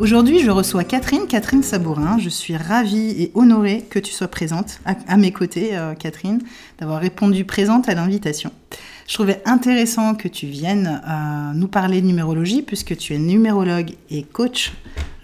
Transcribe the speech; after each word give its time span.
Aujourd'hui, 0.00 0.38
je 0.38 0.50
reçois 0.50 0.82
Catherine, 0.82 1.26
Catherine 1.28 1.62
Sabourin. 1.62 2.16
Je 2.18 2.30
suis 2.30 2.56
ravie 2.56 3.10
et 3.22 3.32
honorée 3.34 3.84
que 3.90 3.98
tu 3.98 4.12
sois 4.12 4.28
présente 4.28 4.80
à, 4.86 5.18
mes 5.18 5.30
côtés, 5.30 5.76
euh, 5.76 5.92
Catherine, 5.92 6.40
d'avoir 6.78 7.02
répondu 7.02 7.44
présente 7.44 7.86
à 7.86 7.92
l'invitation. 7.92 8.50
Je 9.06 9.12
trouvais 9.12 9.42
intéressant 9.44 10.14
que 10.14 10.26
tu 10.26 10.46
viennes 10.46 11.02
euh, 11.06 11.52
nous 11.52 11.68
parler 11.68 12.00
de 12.00 12.06
numérologie, 12.06 12.62
puisque 12.62 12.96
tu 12.96 13.12
es 13.12 13.18
numérologue 13.18 13.90
et 14.08 14.22
coach 14.22 14.72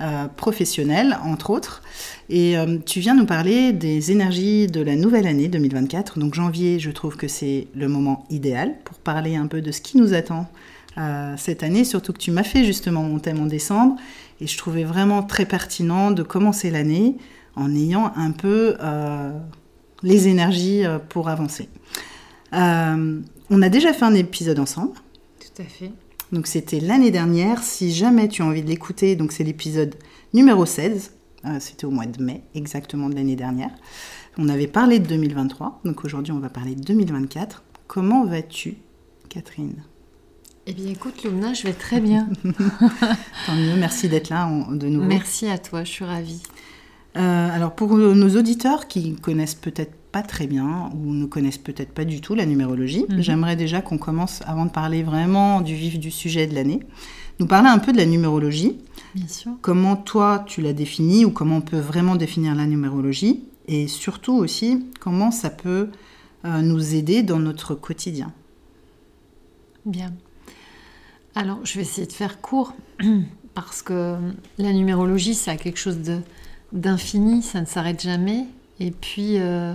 euh, 0.03 0.27
professionnel, 0.37 1.17
entre 1.25 1.49
autres. 1.49 1.83
Et 2.29 2.57
tu 2.85 3.01
viens 3.01 3.15
nous 3.15 3.25
parler 3.25 3.73
des 3.73 4.11
énergies 4.11 4.67
de 4.67 4.83
la 4.83 4.95
nouvelle 4.95 5.27
année 5.27 5.49
2024. 5.49 6.19
Donc 6.19 6.35
janvier, 6.35 6.81
je 6.81 6.91
trouve 6.91 7.17
que 7.17 7.29
c'est 7.29 7.69
le 7.75 7.89
moment 7.89 8.27
idéal 8.29 8.75
pour 8.85 8.99
parler 8.99 9.37
un 9.37 9.47
peu 9.47 9.63
de 9.63 9.73
ce 9.73 9.81
qui 9.81 9.97
nous 9.97 10.13
attend 10.13 10.47
cette 11.37 11.63
année, 11.63 11.85
surtout 11.85 12.15
que 12.15 12.19
tu 12.19 12.31
m'as 12.31 12.43
fait 12.43 12.65
justement 12.65 13.03
mon 13.03 13.19
thème 13.19 13.39
en 13.39 13.45
décembre 13.47 13.97
et 14.41 14.47
je 14.47 14.59
trouvais 14.59 14.85
vraiment 14.85 15.23
très 15.23 15.47
pertinent 15.47 16.11
de 16.11 16.23
commencer 16.23 16.71
l'année 16.71 17.17
en 17.55 17.75
ayant 17.75 18.13
un 18.17 18.33
peu 18.33 18.77
euh, 18.81 19.33
les 20.03 20.29
énergies 20.29 20.85
euh, 20.85 20.99
pour 20.99 21.29
avancer. 21.29 21.69
Euh, 22.53 23.21
on 23.51 23.63
a 23.63 23.69
déjà 23.69 23.93
fait 23.93 24.05
un 24.05 24.15
épisode 24.15 24.59
ensemble. 24.59 24.93
Tout 25.41 25.63
à 25.63 25.65
fait. 25.65 25.91
Donc 26.33 26.47
c'était 26.47 26.81
l'année 26.81 27.11
dernière. 27.11 27.63
Si 27.63 27.93
jamais 27.93 28.29
tu 28.29 28.43
as 28.43 28.45
envie 28.45 28.63
de 28.63 28.69
l'écouter, 28.69 29.17
donc 29.17 29.33
c'est 29.33 29.45
l'épisode 29.45 29.95
numéro 30.35 30.67
16. 30.67 31.13
c'était 31.61 31.87
au 31.87 31.91
mois 31.91 32.07
de 32.07 32.23
mai, 32.23 32.43
exactement 32.55 33.09
de 33.09 33.15
l'année 33.15 33.37
dernière. 33.37 33.71
On 34.37 34.49
avait 34.49 34.67
parlé 34.67 34.99
de 34.99 35.07
2023. 35.07 35.81
Donc 35.85 36.05
aujourd'hui, 36.05 36.33
on 36.33 36.41
va 36.41 36.51
parler 36.51 36.75
de 36.75 36.83
2024. 36.83 37.63
Comment 37.87 38.27
vas-tu, 38.27 38.77
Catherine? 39.29 39.83
Eh 40.69 40.73
bien, 40.73 40.91
écoute, 40.91 41.23
Lumna, 41.23 41.55
je 41.55 41.63
vais 41.63 41.73
très 41.73 42.01
bien. 42.01 42.29
Tant 43.47 43.55
mieux, 43.55 43.77
merci 43.77 44.09
d'être 44.09 44.31
là 44.31 44.51
de 44.71 44.89
nouveau. 44.89 45.07
Merci 45.07 45.49
à 45.49 45.59
toi, 45.59 45.85
je 45.85 45.91
suis 45.93 46.05
ravie. 46.05 46.43
Euh, 47.17 47.49
alors, 47.55 47.75
pour 47.75 47.97
nos 47.97 48.37
auditeurs 48.37 48.89
qui 48.89 49.15
connaissent 49.15 49.55
peut-être 49.55 49.95
pas 50.11 50.23
très 50.23 50.49
bien 50.49 50.91
ou 50.95 51.13
ne 51.13 51.27
connaissent 51.27 51.59
peut-être 51.59 51.93
pas 51.93 52.05
du 52.05 52.21
tout 52.21 52.35
la 52.35 52.47
numérologie, 52.47 53.07
mhm. 53.09 53.23
j'aimerais 53.23 53.55
déjà 53.55 53.81
qu'on 53.81 53.97
commence, 53.97 54.43
avant 54.45 54.67
de 54.67 54.71
parler 54.71 55.05
vraiment 55.05 55.61
du 55.61 55.75
vif 55.75 56.01
du 56.01 56.11
sujet 56.11 56.49
de 56.49 56.55
l'année, 56.55 56.81
nous 57.39 57.47
parler 57.47 57.69
un 57.69 57.79
peu 57.79 57.93
de 57.93 57.99
la 57.99 58.07
numérologie. 58.07 58.79
Bien 59.15 59.29
sûr. 59.29 59.53
Comment 59.63 59.95
toi, 59.95 60.45
tu 60.49 60.63
la 60.63 60.73
définis 60.73 61.25
ou 61.25 61.31
comment 61.31 61.59
on 61.59 61.63
peut 61.63 61.79
vraiment 61.79 62.17
définir 62.17 62.57
la 62.57 62.67
numérologie 62.67 63.45
et 63.69 63.87
surtout 63.87 64.35
aussi 64.35 64.85
comment 64.99 65.31
ça 65.31 65.51
peut 65.51 65.91
euh, 66.45 66.61
nous 66.61 66.95
aider 66.97 67.23
dans 67.23 67.39
notre 67.39 67.75
quotidien. 67.75 68.33
Bien. 69.85 70.13
Alors, 71.37 71.59
je 71.65 71.75
vais 71.75 71.83
essayer 71.83 72.07
de 72.07 72.13
faire 72.13 72.41
court 72.41 72.73
parce 73.55 73.83
que 73.83 74.17
la 74.57 74.73
numérologie, 74.73 75.35
ça 75.35 75.51
a 75.53 75.57
quelque 75.57 75.79
chose 75.79 75.99
d'infini, 76.73 77.43
ça 77.43 77.61
ne 77.61 77.67
s'arrête 77.67 78.01
jamais. 78.01 78.47
Et 78.81 78.91
puis, 78.91 79.39
euh, 79.39 79.75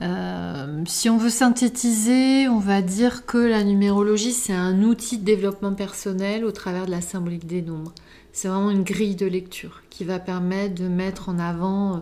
euh, 0.00 0.84
si 0.86 1.10
on 1.10 1.18
veut 1.18 1.28
synthétiser, 1.28 2.48
on 2.48 2.60
va 2.60 2.82
dire 2.82 3.26
que 3.26 3.36
la 3.36 3.64
numérologie, 3.64 4.32
c'est 4.32 4.52
un 4.52 4.84
outil 4.84 5.18
de 5.18 5.24
développement 5.24 5.74
personnel 5.74 6.44
au 6.44 6.52
travers 6.52 6.86
de 6.86 6.92
la 6.92 7.00
symbolique 7.00 7.48
des 7.48 7.62
nombres. 7.62 7.92
C'est 8.32 8.46
vraiment 8.46 8.70
une 8.70 8.84
grille 8.84 9.16
de 9.16 9.26
lecture 9.26 9.82
qui 9.90 10.04
va 10.04 10.20
permettre 10.20 10.76
de 10.76 10.86
mettre 10.86 11.30
en 11.30 11.40
avant 11.40 11.96
euh, 11.96 11.98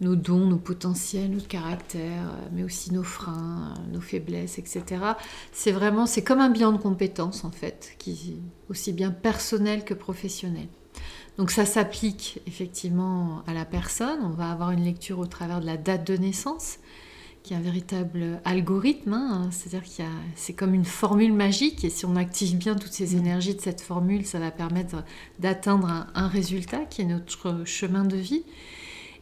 nos 0.00 0.16
dons, 0.16 0.46
nos 0.46 0.56
potentiels, 0.56 1.30
notre 1.30 1.48
caractère, 1.48 2.30
euh, 2.30 2.48
mais 2.52 2.64
aussi 2.64 2.92
nos 2.92 3.02
freins, 3.02 3.74
euh, 3.76 3.92
nos 3.92 4.00
faiblesses, 4.00 4.58
etc. 4.58 4.84
C'est 5.52 5.72
vraiment, 5.72 6.06
c'est 6.06 6.22
comme 6.22 6.40
un 6.40 6.50
bilan 6.50 6.72
de 6.72 6.78
compétences 6.78 7.44
en 7.44 7.50
fait, 7.50 7.94
qui 7.98 8.36
aussi 8.68 8.92
bien 8.92 9.10
personnel 9.10 9.84
que 9.84 9.94
professionnel. 9.94 10.68
Donc 11.36 11.50
ça 11.50 11.64
s'applique 11.64 12.40
effectivement 12.46 13.42
à 13.46 13.54
la 13.54 13.64
personne. 13.64 14.18
On 14.22 14.30
va 14.30 14.50
avoir 14.50 14.70
une 14.72 14.84
lecture 14.84 15.18
au 15.18 15.26
travers 15.26 15.60
de 15.60 15.66
la 15.66 15.76
date 15.76 16.06
de 16.06 16.16
naissance, 16.16 16.78
qui 17.42 17.54
est 17.54 17.56
un 17.56 17.60
véritable 17.60 18.40
algorithme. 18.44 19.12
Hein. 19.12 19.48
C'est-à-dire 19.50 19.88
qu'il 19.88 20.04
c'est 20.34 20.52
comme 20.54 20.74
une 20.74 20.84
formule 20.84 21.32
magique, 21.32 21.84
et 21.84 21.90
si 21.90 22.06
on 22.06 22.16
active 22.16 22.56
bien 22.56 22.74
toutes 22.74 22.92
ces 22.92 23.16
énergies 23.16 23.54
de 23.54 23.60
cette 23.60 23.80
formule, 23.80 24.26
ça 24.26 24.38
va 24.38 24.50
permettre 24.50 25.04
d'atteindre 25.38 26.06
un 26.14 26.28
résultat 26.28 26.84
qui 26.86 27.02
est 27.02 27.06
notre 27.06 27.64
chemin 27.64 28.04
de 28.04 28.16
vie. 28.16 28.44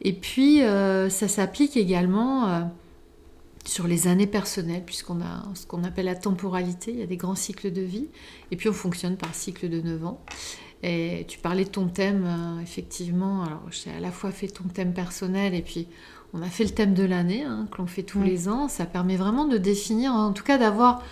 Et 0.03 0.13
puis, 0.13 0.63
euh, 0.63 1.09
ça 1.11 1.29
s'applique 1.29 1.77
également 1.77 2.49
euh, 2.49 2.61
sur 3.65 3.87
les 3.87 4.07
années 4.07 4.27
personnelles, 4.27 4.85
puisqu'on 4.85 5.21
a 5.21 5.45
ce 5.55 5.67
qu'on 5.67 5.85
appelle 5.85 6.07
la 6.07 6.15
temporalité, 6.15 6.93
il 6.93 6.99
y 6.99 7.03
a 7.03 7.07
des 7.07 7.17
grands 7.17 7.35
cycles 7.35 7.73
de 7.73 7.83
vie, 7.83 8.07
et 8.51 8.57
puis 8.57 8.69
on 8.69 8.73
fonctionne 8.73 9.17
par 9.17 9.35
cycle 9.35 9.69
de 9.69 9.81
9 9.81 10.07
ans. 10.07 10.21
Et 10.85 11.25
tu 11.27 11.39
parlais 11.39 11.65
de 11.65 11.71
ton 11.71 11.89
thème, 11.89 12.25
euh, 12.27 12.63
effectivement, 12.63 13.43
alors 13.43 13.63
j'ai 13.71 13.91
à 13.91 14.01
la 14.01 14.13
fois 14.13 14.31
fait 14.31 14.49
ton 14.49 14.65
thème 14.65 14.95
personnel, 14.95 15.55
et 15.55 15.63
puis 15.63 15.89
on 16.33 16.43
a 16.43 16.47
fait 16.47 16.65
le 16.65 16.71
thème 16.71 16.95
de 16.95 17.05
l'année, 17.05 17.43
hein, 17.43 17.67
que 17.73 17.79
l'on 17.79 17.87
fait 17.87 18.05
tous 18.05 18.23
les 18.23 18.49
ans. 18.49 18.69
Ça 18.69 18.87
permet 18.87 19.17
vraiment 19.17 19.47
de 19.47 19.59
définir, 19.59 20.13
en 20.13 20.33
tout 20.33 20.45
cas 20.45 20.59
d'avoir 20.59 21.03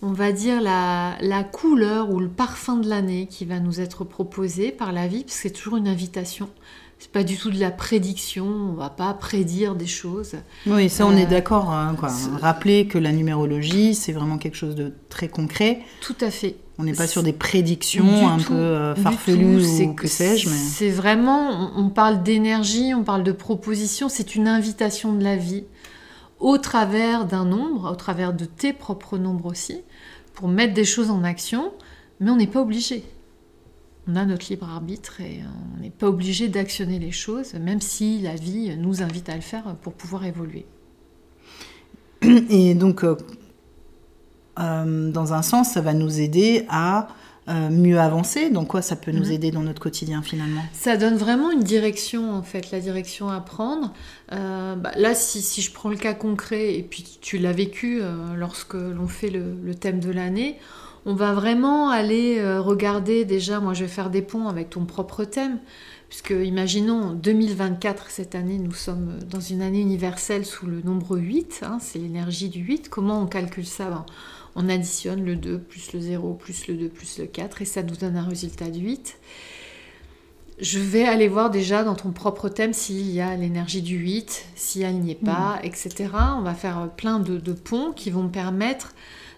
on 0.00 0.12
va 0.12 0.30
dire, 0.30 0.60
la, 0.60 1.16
la, 1.20 1.42
couleur 1.42 2.10
ou 2.10 2.20
le 2.20 2.28
parfum 2.28 2.76
de 2.76 2.88
l'année 2.88 3.26
qui 3.26 3.44
va 3.44 3.58
nous 3.58 3.80
être 3.80 4.04
proposé 4.04 4.70
par 4.70 4.92
la 4.92 5.08
vie, 5.08 5.24
parce 5.24 5.34
que 5.34 5.42
c'est 5.42 5.50
toujours 5.50 5.76
une 5.76 5.88
invitation 5.88 6.48
c'est 6.98 7.12
pas 7.12 7.22
du 7.22 7.36
tout 7.36 7.50
de 7.50 7.60
la 7.60 7.70
prédiction, 7.70 8.46
on 8.46 8.72
va 8.72 8.90
pas 8.90 9.14
prédire 9.14 9.76
des 9.76 9.86
choses. 9.86 10.34
Oui, 10.66 10.88
ça 10.88 11.06
on 11.06 11.16
est 11.16 11.26
euh, 11.26 11.30
d'accord. 11.30 11.70
Hein, 11.70 11.94
Rappeler 12.40 12.88
que 12.88 12.98
la 12.98 13.12
numérologie, 13.12 13.94
c'est 13.94 14.12
vraiment 14.12 14.36
quelque 14.36 14.56
chose 14.56 14.74
de 14.74 14.92
très 15.08 15.28
concret. 15.28 15.80
Tout 16.00 16.16
à 16.20 16.30
fait. 16.30 16.56
On 16.76 16.84
n'est 16.84 16.92
pas 16.92 17.06
sur 17.06 17.22
des 17.22 17.32
prédictions 17.32 18.28
un 18.28 18.38
peu 18.38 18.54
euh, 18.54 18.94
farfelues 18.94 19.64
ou 19.82 19.94
que 19.94 20.06
sais-je. 20.06 20.48
Mais... 20.48 20.56
C'est 20.56 20.90
vraiment, 20.90 21.72
on 21.76 21.88
parle 21.88 22.22
d'énergie, 22.22 22.94
on 22.94 23.02
parle 23.02 23.24
de 23.24 23.32
proposition, 23.32 24.08
c'est 24.08 24.34
une 24.34 24.46
invitation 24.46 25.12
de 25.12 25.22
la 25.22 25.36
vie 25.36 25.64
au 26.40 26.58
travers 26.58 27.26
d'un 27.26 27.44
nombre, 27.44 27.90
au 27.90 27.96
travers 27.96 28.32
de 28.32 28.44
tes 28.44 28.72
propres 28.72 29.18
nombres 29.18 29.46
aussi, 29.46 29.80
pour 30.34 30.46
mettre 30.48 30.74
des 30.74 30.84
choses 30.84 31.10
en 31.10 31.24
action, 31.24 31.72
mais 32.20 32.30
on 32.30 32.36
n'est 32.36 32.46
pas 32.46 32.60
obligé 32.60 33.04
on 34.08 34.16
a 34.16 34.24
notre 34.24 34.48
libre 34.48 34.68
arbitre 34.68 35.20
et 35.20 35.40
on 35.76 35.82
n'est 35.82 35.90
pas 35.90 36.08
obligé 36.08 36.48
d'actionner 36.48 36.98
les 36.98 37.12
choses, 37.12 37.54
même 37.54 37.80
si 37.80 38.20
la 38.20 38.34
vie 38.34 38.74
nous 38.76 39.02
invite 39.02 39.28
à 39.28 39.34
le 39.34 39.42
faire 39.42 39.76
pour 39.82 39.92
pouvoir 39.92 40.24
évoluer. 40.24 40.64
Et 42.50 42.74
donc, 42.74 43.04
euh, 43.04 43.16
euh, 44.58 45.12
dans 45.12 45.34
un 45.34 45.42
sens, 45.42 45.70
ça 45.70 45.82
va 45.82 45.92
nous 45.92 46.20
aider 46.20 46.64
à 46.70 47.08
euh, 47.48 47.68
mieux 47.70 48.00
avancer. 48.00 48.48
Donc, 48.48 48.68
quoi, 48.68 48.80
ça 48.80 48.96
peut 48.96 49.12
nous 49.12 49.26
mhm. 49.26 49.32
aider 49.32 49.50
dans 49.50 49.62
notre 49.62 49.80
quotidien 49.80 50.22
finalement? 50.22 50.62
Ça 50.72 50.96
donne 50.96 51.16
vraiment 51.16 51.50
une 51.50 51.62
direction, 51.62 52.32
en 52.32 52.42
fait, 52.42 52.70
la 52.70 52.80
direction 52.80 53.28
à 53.28 53.40
prendre. 53.40 53.92
Bah, 54.30 54.92
là, 54.96 55.14
si, 55.14 55.60
je 55.60 55.70
prends 55.70 55.90
le 55.90 55.96
cas 55.96 56.14
concret, 56.14 56.74
et 56.74 56.82
puis 56.82 57.18
tu 57.20 57.36
l'as 57.36 57.52
vécu 57.52 58.00
lorsque 58.36 58.74
l'on 58.74 59.06
fait 59.06 59.30
le 59.30 59.74
thème 59.74 60.00
de 60.00 60.10
l'année, 60.10 60.58
on 61.08 61.14
va 61.14 61.32
vraiment 61.32 61.88
aller 61.88 62.36
euh, 62.38 62.60
regarder 62.60 63.24
déjà, 63.24 63.60
moi 63.60 63.72
je 63.72 63.84
vais 63.84 63.90
faire 63.90 64.10
des 64.10 64.20
ponts 64.20 64.46
avec 64.46 64.68
ton 64.68 64.84
propre 64.84 65.24
thème, 65.24 65.58
puisque 66.10 66.34
imaginons 66.38 67.14
2024, 67.14 68.10
cette 68.10 68.34
année, 68.34 68.58
nous 68.58 68.74
sommes 68.74 69.18
dans 69.30 69.40
une 69.40 69.62
année 69.62 69.80
universelle 69.80 70.44
sous 70.44 70.66
le 70.66 70.82
nombre 70.82 71.16
8, 71.16 71.60
hein, 71.62 71.78
c'est 71.80 71.98
l'énergie 71.98 72.50
du 72.50 72.60
8. 72.60 72.90
Comment 72.90 73.22
on 73.22 73.26
calcule 73.26 73.64
ça? 73.64 73.86
Ben, 73.86 74.04
On 74.54 74.68
additionne 74.68 75.24
le 75.24 75.34
2 75.34 75.58
plus 75.60 75.94
le 75.94 76.00
0 76.00 76.34
plus 76.34 76.68
le 76.68 76.74
2 76.74 76.88
plus 76.90 77.18
le 77.18 77.24
4 77.24 77.62
et 77.62 77.64
ça 77.64 77.82
nous 77.82 77.96
donne 77.96 78.18
un 78.18 78.28
résultat 78.28 78.68
de 78.68 78.78
8. 78.78 79.18
je 80.60 80.78
vais 80.78 81.04
aller 81.06 81.28
voir 81.28 81.48
déjà 81.48 81.84
dans 81.84 81.94
ton 81.94 82.10
propre 82.10 82.50
thème 82.50 82.74
s'il 82.74 83.10
y 83.10 83.22
a 83.22 83.34
l'énergie 83.34 83.80
du 83.80 83.96
8, 83.96 84.44
si 84.56 84.82
elle 84.82 84.98
n'y 84.98 85.12
est 85.12 85.24
pas, 85.24 85.58
etc. 85.62 86.10
On 86.36 86.42
va 86.42 86.52
faire 86.52 86.90
plein 86.98 87.18
de, 87.18 87.38
de 87.38 87.52
ponts 87.54 87.92
qui 87.92 88.10
vont 88.10 88.24
me 88.24 88.30
permettre 88.30 88.94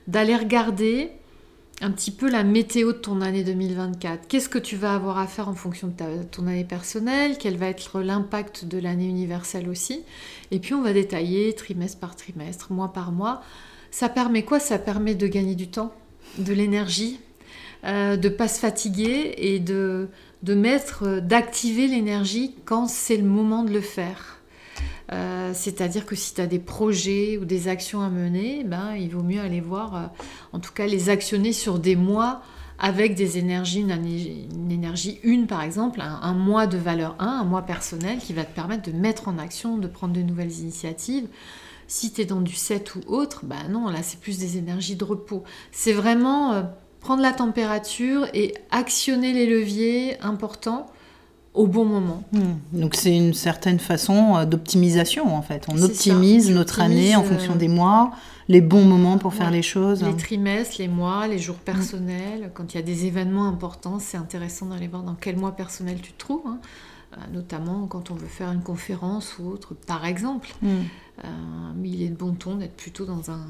d'aller 0.08 0.34
regarder 0.34 1.12
un 1.80 1.90
petit 1.90 2.10
peu 2.10 2.30
la 2.30 2.44
météo 2.44 2.92
de 2.92 2.98
ton 2.98 3.22
année 3.22 3.42
2024. 3.42 4.28
Qu'est-ce 4.28 4.48
que 4.48 4.58
tu 4.58 4.76
vas 4.76 4.94
avoir 4.94 5.18
à 5.18 5.26
faire 5.26 5.48
en 5.48 5.54
fonction 5.54 5.88
de 5.88 6.22
ton 6.24 6.46
année 6.46 6.64
personnelle? 6.64 7.36
Quel 7.38 7.56
va 7.56 7.68
être 7.68 8.00
l'impact 8.00 8.66
de 8.66 8.78
l'année 8.78 9.06
universelle 9.06 9.68
aussi? 9.68 10.02
Et 10.50 10.58
puis 10.58 10.74
on 10.74 10.82
va 10.82 10.92
détailler 10.92 11.54
trimestre 11.54 11.98
par 11.98 12.16
trimestre, 12.16 12.72
mois 12.72 12.92
par 12.92 13.12
mois. 13.12 13.42
Ça 13.90 14.08
permet 14.08 14.44
quoi? 14.44 14.60
Ça 14.60 14.78
permet 14.78 15.14
de 15.14 15.26
gagner 15.26 15.54
du 15.54 15.68
temps, 15.68 15.92
de 16.38 16.52
l'énergie, 16.52 17.18
euh, 17.84 18.16
de 18.16 18.28
pas 18.28 18.48
se 18.48 18.60
fatiguer 18.60 19.34
et 19.38 19.58
de, 19.58 20.08
de 20.42 20.54
mettre, 20.54 21.20
d'activer 21.20 21.86
l'énergie 21.86 22.56
quand 22.66 22.88
c'est 22.88 23.16
le 23.16 23.24
moment 23.24 23.64
de 23.64 23.72
le 23.72 23.80
faire. 23.80 24.39
Euh, 25.12 25.52
c'est-à-dire 25.54 26.06
que 26.06 26.14
si 26.14 26.34
tu 26.34 26.40
as 26.40 26.46
des 26.46 26.58
projets 26.58 27.36
ou 27.36 27.44
des 27.44 27.68
actions 27.68 28.00
à 28.00 28.08
mener, 28.08 28.64
ben, 28.64 28.94
il 28.94 29.10
vaut 29.10 29.22
mieux 29.22 29.40
aller 29.40 29.60
voir, 29.60 29.96
euh, 29.96 30.06
en 30.52 30.60
tout 30.60 30.72
cas 30.72 30.86
les 30.86 31.08
actionner 31.08 31.52
sur 31.52 31.78
des 31.78 31.96
mois 31.96 32.42
avec 32.78 33.14
des 33.14 33.36
énergies, 33.36 33.80
une, 33.80 34.70
énergie 34.70 35.20
une 35.22 35.46
par 35.46 35.62
exemple, 35.62 36.00
un, 36.00 36.32
mois 36.32 36.66
de 36.66 36.78
valeur 36.78 37.14
1, 37.18 37.26
un 37.26 37.44
mois 37.44 37.62
personnel 37.62 38.18
qui 38.18 38.32
va 38.32 38.44
te 38.44 38.54
permettre 38.54 38.90
de 38.90 38.96
mettre 38.96 39.28
en 39.28 39.36
action, 39.38 39.76
de 39.76 39.86
prendre 39.86 40.14
de 40.14 40.22
nouvelles 40.22 40.60
initiatives. 40.60 41.28
Si 41.88 42.12
tu 42.12 42.22
es 42.22 42.24
dans 42.24 42.40
du 42.40 42.54
7 42.54 42.94
ou 42.94 43.00
autre, 43.08 43.44
ben 43.44 43.68
non, 43.68 43.88
là 43.88 44.02
c'est 44.02 44.20
plus 44.20 44.38
des 44.38 44.56
énergies 44.56 44.96
de 44.96 45.04
repos. 45.04 45.42
C'est 45.72 45.92
vraiment 45.92 46.52
euh, 46.52 46.62
prendre 47.00 47.20
la 47.20 47.32
température 47.32 48.28
et 48.32 48.54
actionner 48.70 49.32
les 49.32 49.46
leviers 49.46 50.18
importants 50.20 50.86
au 51.54 51.66
bon 51.66 51.84
moment. 51.84 52.22
Hmm. 52.32 52.54
Donc 52.72 52.94
c'est 52.94 53.16
une 53.16 53.34
certaine 53.34 53.78
façon 53.78 54.36
euh, 54.36 54.44
d'optimisation 54.44 55.34
en 55.34 55.42
fait. 55.42 55.66
On 55.68 55.82
optimise 55.82 56.50
notre 56.50 56.80
année 56.80 57.16
en 57.16 57.24
fonction 57.24 57.54
euh, 57.54 57.58
des 57.58 57.68
mois, 57.68 58.12
les 58.48 58.60
bons 58.60 58.84
moments 58.84 59.18
pour 59.18 59.34
faire 59.34 59.50
les 59.50 59.62
choses. 59.62 60.02
Les 60.02 60.16
trimestres, 60.16 60.76
les 60.78 60.88
mois, 60.88 61.26
les 61.26 61.38
jours 61.38 61.56
personnels. 61.56 62.50
Quand 62.54 62.72
il 62.72 62.76
y 62.76 62.80
a 62.80 62.84
des 62.84 63.06
événements 63.06 63.48
importants, 63.48 63.98
c'est 63.98 64.16
intéressant 64.16 64.66
d'aller 64.66 64.88
voir 64.88 65.02
dans 65.02 65.14
quel 65.14 65.36
mois 65.36 65.52
personnel 65.52 66.00
tu 66.00 66.12
te 66.12 66.18
trouves. 66.18 66.46
Hein. 66.46 66.58
Euh, 67.14 67.16
notamment 67.32 67.88
quand 67.88 68.12
on 68.12 68.14
veut 68.14 68.28
faire 68.28 68.52
une 68.52 68.62
conférence 68.62 69.36
ou 69.40 69.48
autre, 69.48 69.74
par 69.74 70.04
exemple. 70.04 70.54
Hmm. 70.62 70.84
il 71.84 72.02
est 72.02 72.08
de 72.08 72.16
bon 72.16 72.32
ton 72.34 72.54
d'être 72.54 72.76
plutôt 72.76 73.04
dans 73.04 73.30
un, 73.32 73.46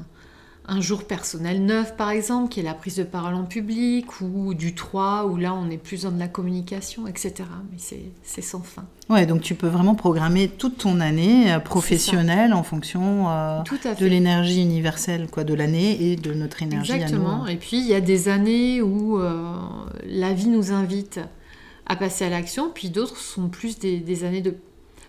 un 0.67 0.79
jour 0.79 1.03
personnel 1.03 1.65
neuf, 1.65 1.97
par 1.97 2.11
exemple, 2.11 2.49
qui 2.49 2.59
est 2.59 2.63
la 2.63 2.73
prise 2.73 2.95
de 2.95 3.03
parole 3.03 3.33
en 3.33 3.45
public, 3.45 4.21
ou 4.21 4.53
du 4.53 4.75
3, 4.75 5.25
où 5.25 5.37
là 5.37 5.53
on 5.53 5.69
est 5.69 5.77
plus 5.77 6.03
dans 6.03 6.11
de 6.11 6.19
la 6.19 6.27
communication, 6.27 7.07
etc. 7.07 7.33
Mais 7.71 7.77
c'est 8.23 8.41
sans 8.41 8.61
fin. 8.61 8.85
Ouais, 9.09 9.25
donc 9.25 9.41
tu 9.41 9.55
peux 9.55 9.67
vraiment 9.67 9.95
programmer 9.95 10.47
toute 10.47 10.77
ton 10.77 10.99
année 10.99 11.51
euh, 11.51 11.59
professionnelle 11.59 12.53
en 12.53 12.63
fonction 12.63 13.29
euh, 13.29 13.61
de 13.99 14.05
l'énergie 14.05 14.61
universelle 14.61 15.27
quoi, 15.29 15.43
de 15.43 15.53
l'année 15.53 16.11
et 16.11 16.15
de 16.15 16.33
notre 16.33 16.61
énergie 16.61 16.93
Exactement. 16.93 17.47
Et 17.47 17.57
puis 17.57 17.77
il 17.77 17.87
y 17.87 17.95
a 17.95 18.01
des 18.01 18.29
années 18.29 18.81
où 18.81 19.19
euh, 19.19 19.51
la 20.05 20.31
vie 20.31 20.47
nous 20.47 20.71
invite 20.71 21.19
à 21.87 21.95
passer 21.95 22.25
à 22.25 22.29
l'action, 22.29 22.71
puis 22.73 22.89
d'autres 22.89 23.17
sont 23.17 23.49
plus 23.49 23.79
des, 23.79 24.23
années 24.23 24.41
de, 24.41 24.55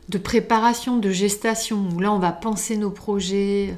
de 0.09 0.19
préparation, 0.19 0.97
de 0.97 1.11
gestation, 1.11 1.89
où 1.95 2.01
là 2.01 2.13
on 2.13 2.19
va 2.19 2.33
penser 2.33 2.77
nos 2.77 2.91
projets 2.91 3.77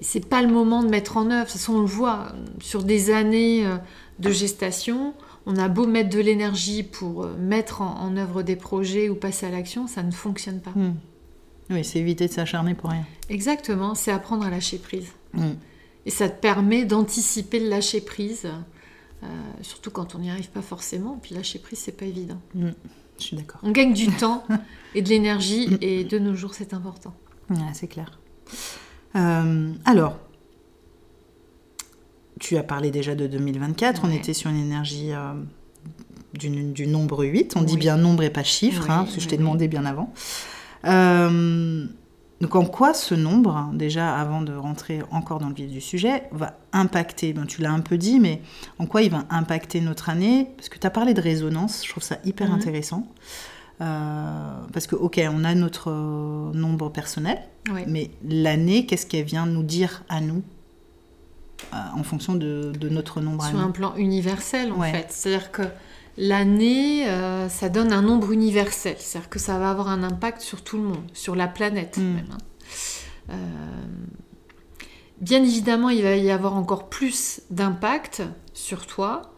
c'est 0.00 0.28
pas 0.28 0.42
le 0.42 0.48
moment 0.48 0.82
de 0.82 0.88
mettre 0.88 1.16
en 1.16 1.30
œuvre. 1.30 1.46
De 1.46 1.50
toute 1.50 1.58
façon, 1.58 1.74
on 1.74 1.80
le 1.80 1.86
voit 1.86 2.32
sur 2.60 2.84
des 2.84 3.10
années 3.10 3.66
euh, 3.66 3.76
de 4.18 4.30
gestation. 4.30 5.14
On 5.46 5.56
a 5.56 5.68
beau 5.68 5.86
mettre 5.86 6.10
de 6.10 6.20
l'énergie 6.20 6.82
pour 6.82 7.24
euh, 7.24 7.36
mettre 7.36 7.80
en, 7.80 8.16
œuvre 8.16 8.42
des 8.42 8.56
projets 8.56 9.08
ou 9.08 9.14
passer 9.14 9.46
à 9.46 9.50
l'action, 9.50 9.86
ça 9.86 10.02
ne 10.02 10.10
fonctionne 10.10 10.60
pas. 10.60 10.72
Hmm. 10.72 10.94
Oui, 11.70 11.84
c'est 11.84 11.98
éviter 11.98 12.28
de 12.28 12.32
s'acharner 12.32 12.74
pour 12.74 12.90
rien. 12.90 13.04
Exactement, 13.28 13.94
c'est 13.94 14.12
apprendre 14.12 14.44
à 14.44 14.50
lâcher 14.50 14.78
prise. 14.78 15.08
Hmm. 15.32 15.54
Et 16.04 16.10
ça 16.10 16.28
te 16.28 16.40
permet 16.40 16.84
d'anticiper 16.84 17.58
le 17.58 17.68
lâcher 17.68 18.00
prise, 18.00 18.46
euh, 19.22 19.26
surtout 19.62 19.90
quand 19.90 20.14
on 20.14 20.18
n'y 20.18 20.30
arrive 20.30 20.50
pas 20.50 20.62
forcément. 20.62 21.18
Puis 21.20 21.34
lâcher 21.34 21.58
prise, 21.58 21.78
c'est 21.78 21.96
pas 21.96 22.06
évident. 22.06 22.40
Hmm. 22.54 22.70
Je 23.18 23.24
suis 23.24 23.36
d'accord. 23.36 23.60
On 23.62 23.70
gagne 23.70 23.94
du 23.94 24.08
temps 24.18 24.44
et 24.94 25.00
de 25.00 25.08
l'énergie, 25.08 25.76
et 25.80 26.04
de 26.04 26.18
nos 26.18 26.34
jours, 26.34 26.54
c'est 26.54 26.74
important. 26.74 27.14
c'est 27.72 27.88
clair. 27.88 28.18
Euh, 29.16 29.72
alors, 29.84 30.18
tu 32.38 32.56
as 32.56 32.62
parlé 32.62 32.90
déjà 32.90 33.14
de 33.14 33.26
2024, 33.26 34.02
on 34.04 34.10
était 34.10 34.34
sur 34.34 34.50
une 34.50 34.58
énergie 34.58 35.12
euh, 35.12 35.32
du, 36.34 36.86
nombre 36.86 37.24
8, 37.24 37.54
on 37.56 37.62
dit 37.62 37.76
bien 37.76 37.96
nombre 37.96 38.22
et 38.22 38.30
pas 38.30 38.42
chiffre, 38.42 38.90
hein, 38.90 39.04
parce 39.04 39.14
que 39.14 39.20
je 39.20 39.28
t'ai 39.28 39.38
demandé 39.38 39.68
bien 39.68 39.86
avant. 39.86 40.12
Euh, 40.84 41.86
donc 42.42 42.54
en 42.54 42.66
quoi 42.66 42.92
ce 42.92 43.14
nombre, 43.14 43.70
déjà 43.72 44.14
avant 44.14 44.42
de 44.42 44.52
rentrer 44.52 45.00
encore 45.10 45.38
dans 45.38 45.48
le 45.48 45.54
vif 45.54 45.70
du 45.70 45.80
sujet, 45.80 46.24
va 46.32 46.58
impacter, 46.74 47.32
ben, 47.32 47.46
tu 47.46 47.62
l'as 47.62 47.72
un 47.72 47.80
peu 47.80 47.96
dit, 47.96 48.20
mais 48.20 48.42
en 48.78 48.84
quoi 48.84 49.00
il 49.00 49.10
va 49.10 49.24
impacter 49.30 49.80
notre 49.80 50.10
année? 50.10 50.50
Parce 50.56 50.68
que 50.68 50.78
tu 50.78 50.86
as 50.86 50.90
parlé 50.90 51.14
de 51.14 51.22
résonance, 51.22 51.82
je 51.84 51.90
trouve 51.90 52.02
ça 52.02 52.18
hyper 52.24 52.48
mhm. 52.48 52.56
intéressant. 52.56 53.06
Euh, 53.80 54.64
parce 54.72 54.86
que, 54.86 54.96
ok, 54.96 55.20
on 55.30 55.44
a 55.44 55.54
notre 55.54 55.90
nombre 56.54 56.88
personnel, 56.88 57.38
mais 57.86 58.10
l'année, 58.24 58.86
qu'est-ce 58.86 59.06
qu'elle 59.06 59.24
vient 59.24 59.46
nous 59.46 59.62
dire 59.62 60.02
à 60.08 60.20
nous 60.20 60.42
euh, 61.72 61.76
en 61.94 62.02
fonction 62.02 62.34
de, 62.34 62.72
notre 62.88 63.20
nombre 63.20 63.44
Sur 63.46 63.58
un 63.58 63.70
plan 63.70 63.94
universel, 63.96 64.72
en 64.72 64.80
fait. 64.80 65.06
C'est-à-dire 65.10 65.50
que 65.52 65.62
l'année, 66.16 67.06
euh, 67.08 67.48
ça 67.48 67.68
donne 67.68 67.92
un 67.92 68.02
nombre 68.02 68.32
universel. 68.32 68.96
C'est-à-dire 68.98 69.28
que 69.28 69.38
ça 69.38 69.58
va 69.58 69.70
avoir 69.70 69.88
un 69.88 70.02
impact 70.02 70.40
sur 70.40 70.62
tout 70.62 70.78
le 70.78 70.84
monde, 70.84 71.04
sur 71.12 71.34
la 71.34 71.48
planète 71.48 71.98
hmm. 71.98 72.14
même. 72.14 72.38
Hein. 73.28 73.36
bien 75.20 75.42
évidemment, 75.42 75.90
il 75.90 76.02
va 76.02 76.16
y 76.16 76.30
avoir 76.30 76.56
encore 76.56 76.88
plus 76.88 77.42
d'impact 77.50 78.22
sur 78.54 78.86
toi 78.86 79.34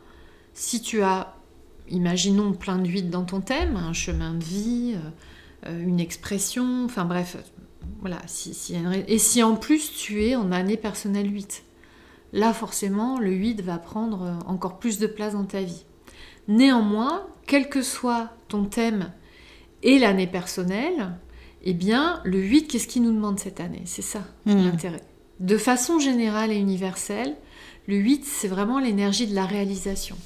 si 0.55 0.83
tu 0.83 1.03
as 1.03 1.38
imaginons 1.91 2.53
plein 2.53 2.79
de 2.79 3.01
dans 3.03 3.25
ton 3.25 3.41
thème, 3.41 3.77
un 3.77 3.93
chemin 3.93 4.35
de 4.35 4.45
vie, 4.45 4.97
euh, 5.67 5.83
une 5.83 6.01
expression, 6.01 6.85
enfin 6.85 7.05
bref, 7.05 7.37
voilà. 8.01 8.19
et 9.09 9.19
si 9.19 9.43
en 9.43 9.57
plus 9.57 9.93
tu 9.93 10.25
es 10.25 10.37
en 10.37 10.53
année 10.53 10.77
personnelle 10.77 11.33
8, 11.33 11.65
là 12.33 12.53
forcément 12.53 13.19
le 13.19 13.33
8 13.33 13.63
va 13.63 13.79
prendre 13.79 14.23
euh, 14.23 14.33
encore 14.47 14.79
plus 14.79 14.99
de 14.99 15.07
place 15.07 15.33
dans 15.33 15.45
ta 15.45 15.63
vie. 15.63 15.85
Néanmoins, 16.47 17.27
quel 17.47 17.69
que 17.69 17.83
soit 17.83 18.31
ton 18.49 18.65
thème 18.65 19.13
et 19.83 19.99
l'année 19.99 20.27
personnelle, 20.27 21.17
eh 21.63 21.75
bien 21.75 22.21
le 22.25 22.39
8, 22.41 22.69
qu'est-ce 22.69 22.87
qu'il 22.87 23.03
nous 23.03 23.13
demande 23.13 23.39
cette 23.39 23.61
année? 23.61 23.83
C'est 23.85 24.03
ça 24.03 24.21
mmh. 24.47 24.55
l'intérêt. 24.55 25.03
De 25.41 25.59
façon 25.59 25.99
générale 25.99 26.53
et 26.53 26.57
universelle, 26.57 27.37
le 27.87 27.97
8, 27.97 28.25
c'est 28.25 28.49
vraiment 28.49 28.79
l'énergie 28.79 29.27
de 29.27 29.35
la 29.35 29.47
réalisation 29.47 30.17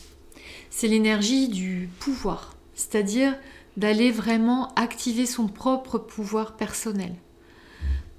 c'est 0.72 0.88
l'énergie 0.88 1.48
du 1.48 1.90
pouvoir, 2.00 2.56
c'est-à-dire 2.74 3.36
d'aller 3.76 4.10
vraiment 4.10 4.72
activer 4.74 5.26
son 5.26 5.46
propre 5.46 5.98
pouvoir 5.98 6.56
personnel. 6.56 7.14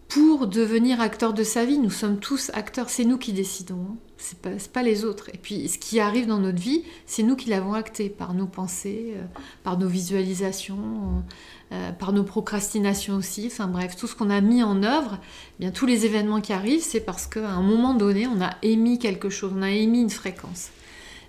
Pour 0.07 0.45
devenir 0.45 1.01
acteur 1.01 1.33
de 1.33 1.43
sa 1.43 1.65
vie, 1.65 1.79
nous 1.79 1.89
sommes 1.89 2.19
tous 2.19 2.51
acteurs, 2.53 2.91
c'est 2.91 3.05
nous 3.05 3.17
qui 3.17 3.33
décidons, 3.33 3.79
hein. 3.89 3.95
c'est 4.17 4.71
pas, 4.71 4.83
les 4.83 5.03
autres. 5.03 5.29
Et 5.33 5.39
puis 5.39 5.67
ce 5.67 5.79
qui 5.79 5.99
arrive 5.99 6.27
dans 6.27 6.37
notre 6.37 6.61
vie, 6.61 6.83
c'est 7.07 7.23
nous 7.23 7.35
qui 7.35 7.49
l'avons 7.49 7.73
acté 7.73 8.09
par 8.09 8.35
nos 8.35 8.45
pensées, 8.45 9.15
euh, 9.15 9.23
par 9.63 9.79
nos 9.79 9.87
visualisations, 9.87 11.23
euh, 11.71 11.91
par 11.93 12.13
nos 12.13 12.23
procrastinations 12.23 13.15
aussi, 13.15 13.47
enfin 13.47 13.65
bref, 13.65 13.95
tout 13.95 14.05
ce 14.05 14.15
qu'on 14.15 14.29
a 14.29 14.41
mis 14.41 14.61
en 14.61 14.83
œuvre, 14.83 15.17
eh 15.57 15.61
bien 15.61 15.71
tous 15.71 15.87
les 15.87 16.05
événements 16.05 16.41
qui 16.41 16.53
arrivent, 16.53 16.83
c'est 16.83 17.01
parce 17.01 17.25
qu'à 17.25 17.49
un 17.49 17.63
moment 17.63 17.95
donné, 17.95 18.27
on 18.27 18.39
a 18.41 18.51
émis 18.61 18.99
quelque 18.99 19.29
chose, 19.31 19.51
on 19.55 19.63
a 19.63 19.71
émis 19.71 20.01
une 20.01 20.11
fréquence. 20.11 20.69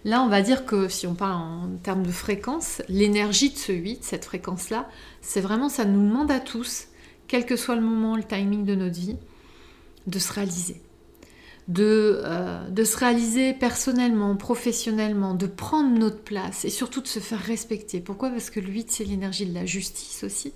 Là, 0.04 0.22
on 0.22 0.28
va 0.28 0.42
dire 0.42 0.66
que 0.66 0.88
si 0.88 1.06
on 1.06 1.14
parle 1.14 1.34
en 1.34 1.68
termes 1.82 2.02
de 2.02 2.12
fréquence, 2.12 2.82
l'énergie 2.88 3.50
de 3.50 3.56
ce 3.56 3.72
8, 3.72 4.04
cette 4.04 4.26
fréquence-là, 4.26 4.88
c'est 5.22 5.40
vraiment, 5.40 5.70
ça 5.70 5.86
nous 5.86 6.06
demande 6.06 6.30
à 6.30 6.40
tous, 6.40 6.88
quel 7.26 7.46
que 7.46 7.56
soit 7.56 7.74
le 7.74 7.80
moment, 7.80 8.16
le 8.16 8.24
timing 8.24 8.64
de 8.64 8.74
notre 8.74 9.00
vie, 9.00 9.16
de 10.06 10.18
se 10.18 10.32
réaliser. 10.32 10.82
De, 11.68 12.20
euh, 12.22 12.84
se 12.84 12.96
réaliser 12.98 13.54
personnellement, 13.54 14.36
professionnellement, 14.36 15.32
de 15.32 15.46
prendre 15.46 15.98
notre 15.98 16.20
place 16.20 16.66
et 16.66 16.70
surtout 16.70 17.00
de 17.00 17.06
se 17.06 17.20
faire 17.20 17.40
respecter. 17.40 18.00
Pourquoi? 18.00 18.28
Parce 18.28 18.50
que 18.50 18.60
le 18.60 18.68
8, 18.68 18.90
c'est 18.90 19.04
l'énergie 19.04 19.46
de 19.46 19.54
la 19.54 19.64
justice 19.64 20.22
aussi. 20.22 20.52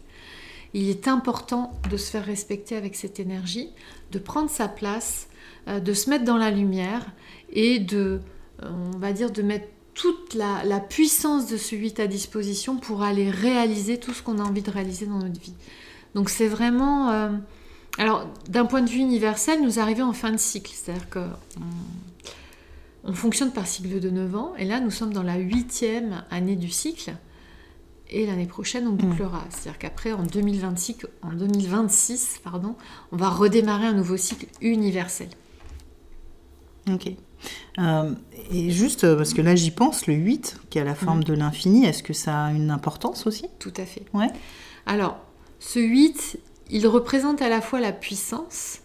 Il 0.74 0.90
est 0.90 1.08
important 1.08 1.72
de 1.90 1.96
se 1.96 2.10
faire 2.10 2.26
respecter 2.26 2.76
avec 2.76 2.94
cette 2.94 3.18
énergie, 3.18 3.70
de 4.12 4.18
prendre 4.18 4.50
sa 4.50 4.68
place, 4.68 5.28
euh, 5.68 5.80
de 5.80 5.94
se 5.94 6.10
mettre 6.10 6.26
dans 6.26 6.36
la 6.36 6.50
lumière 6.50 7.06
et 7.50 7.78
de 7.78 8.20
on 8.62 8.98
va 8.98 9.12
dire, 9.12 9.30
de 9.30 9.42
mettre 9.42 9.68
toute 9.98 10.34
la, 10.34 10.80
puissance 10.80 11.48
de 11.48 11.56
ce 11.56 11.74
8 11.74 11.98
à 11.98 12.06
disposition 12.06 12.76
pour 12.76 13.02
aller 13.02 13.30
réaliser 13.30 13.98
tout 13.98 14.14
ce 14.14 14.22
qu'on 14.22 14.38
a 14.38 14.42
envie 14.42 14.62
de 14.62 14.70
réaliser 14.70 15.06
dans 15.06 15.18
notre 15.18 15.40
vie. 15.40 15.54
Donc 16.14 16.30
c'est 16.30 16.46
vraiment... 16.46 17.10
Euh, 17.10 17.30
alors 17.98 18.28
d'un 18.48 18.64
point 18.64 18.80
de 18.80 18.88
vue 18.88 19.00
universel, 19.00 19.60
nous 19.60 19.80
arrivons 19.80 20.04
en 20.04 20.12
fin 20.12 20.30
de 20.30 20.36
cycle, 20.36 20.70
c'est-à-dire 20.72 21.10
que 21.10 21.18
on, 23.04 23.12
fonctionne 23.12 23.50
par 23.50 23.66
cycle 23.66 23.98
de 23.98 24.10
9 24.10 24.36
ans, 24.36 24.52
et 24.56 24.64
là 24.64 24.78
nous 24.78 24.92
sommes 24.92 25.12
dans 25.12 25.24
la 25.24 25.36
huitième 25.36 26.22
année 26.30 26.54
du 26.54 26.70
cycle. 26.70 27.14
et 28.08 28.24
l'année 28.24 28.46
prochaine, 28.46 28.86
on 28.86 28.92
bouclera. 28.92 29.44
C'est-à-dire 29.50 29.78
qu'après, 29.78 30.12
en 30.12 30.22
2026, 30.22 31.06
en 31.22 31.32
2026 31.32 32.40
pardon, 32.44 32.76
on 33.10 33.16
va 33.16 33.30
redémarrer 33.30 33.86
un 33.86 33.94
nouveau 33.94 34.16
cycle 34.16 34.46
universel. 34.60 35.28
Ok. 36.88 37.16
Euh, 37.78 38.12
et 38.50 38.70
juste, 38.70 39.04
euh, 39.04 39.16
parce 39.16 39.34
que 39.34 39.42
là 39.42 39.54
j'y 39.54 39.70
pense, 39.70 40.06
le 40.06 40.14
8, 40.14 40.58
qui 40.70 40.78
a 40.78 40.84
la 40.84 40.94
forme 40.94 41.24
de 41.24 41.32
l'infini, 41.34 41.84
est-ce 41.84 42.02
que 42.02 42.12
ça 42.12 42.46
a 42.46 42.52
une 42.52 42.70
importance 42.70 43.26
aussi? 43.26 43.46
Tout 43.58 43.72
à 43.76 43.84
fait. 43.84 44.04
Ouais. 44.14 44.28
Alors, 44.86 45.18
ce 45.60 45.78
8, 45.78 46.38
il 46.70 46.86
représente 46.86 47.42
à 47.42 47.48
la 47.48 47.60
fois 47.60 47.80
la 47.80 47.92
puissance, 47.92 48.80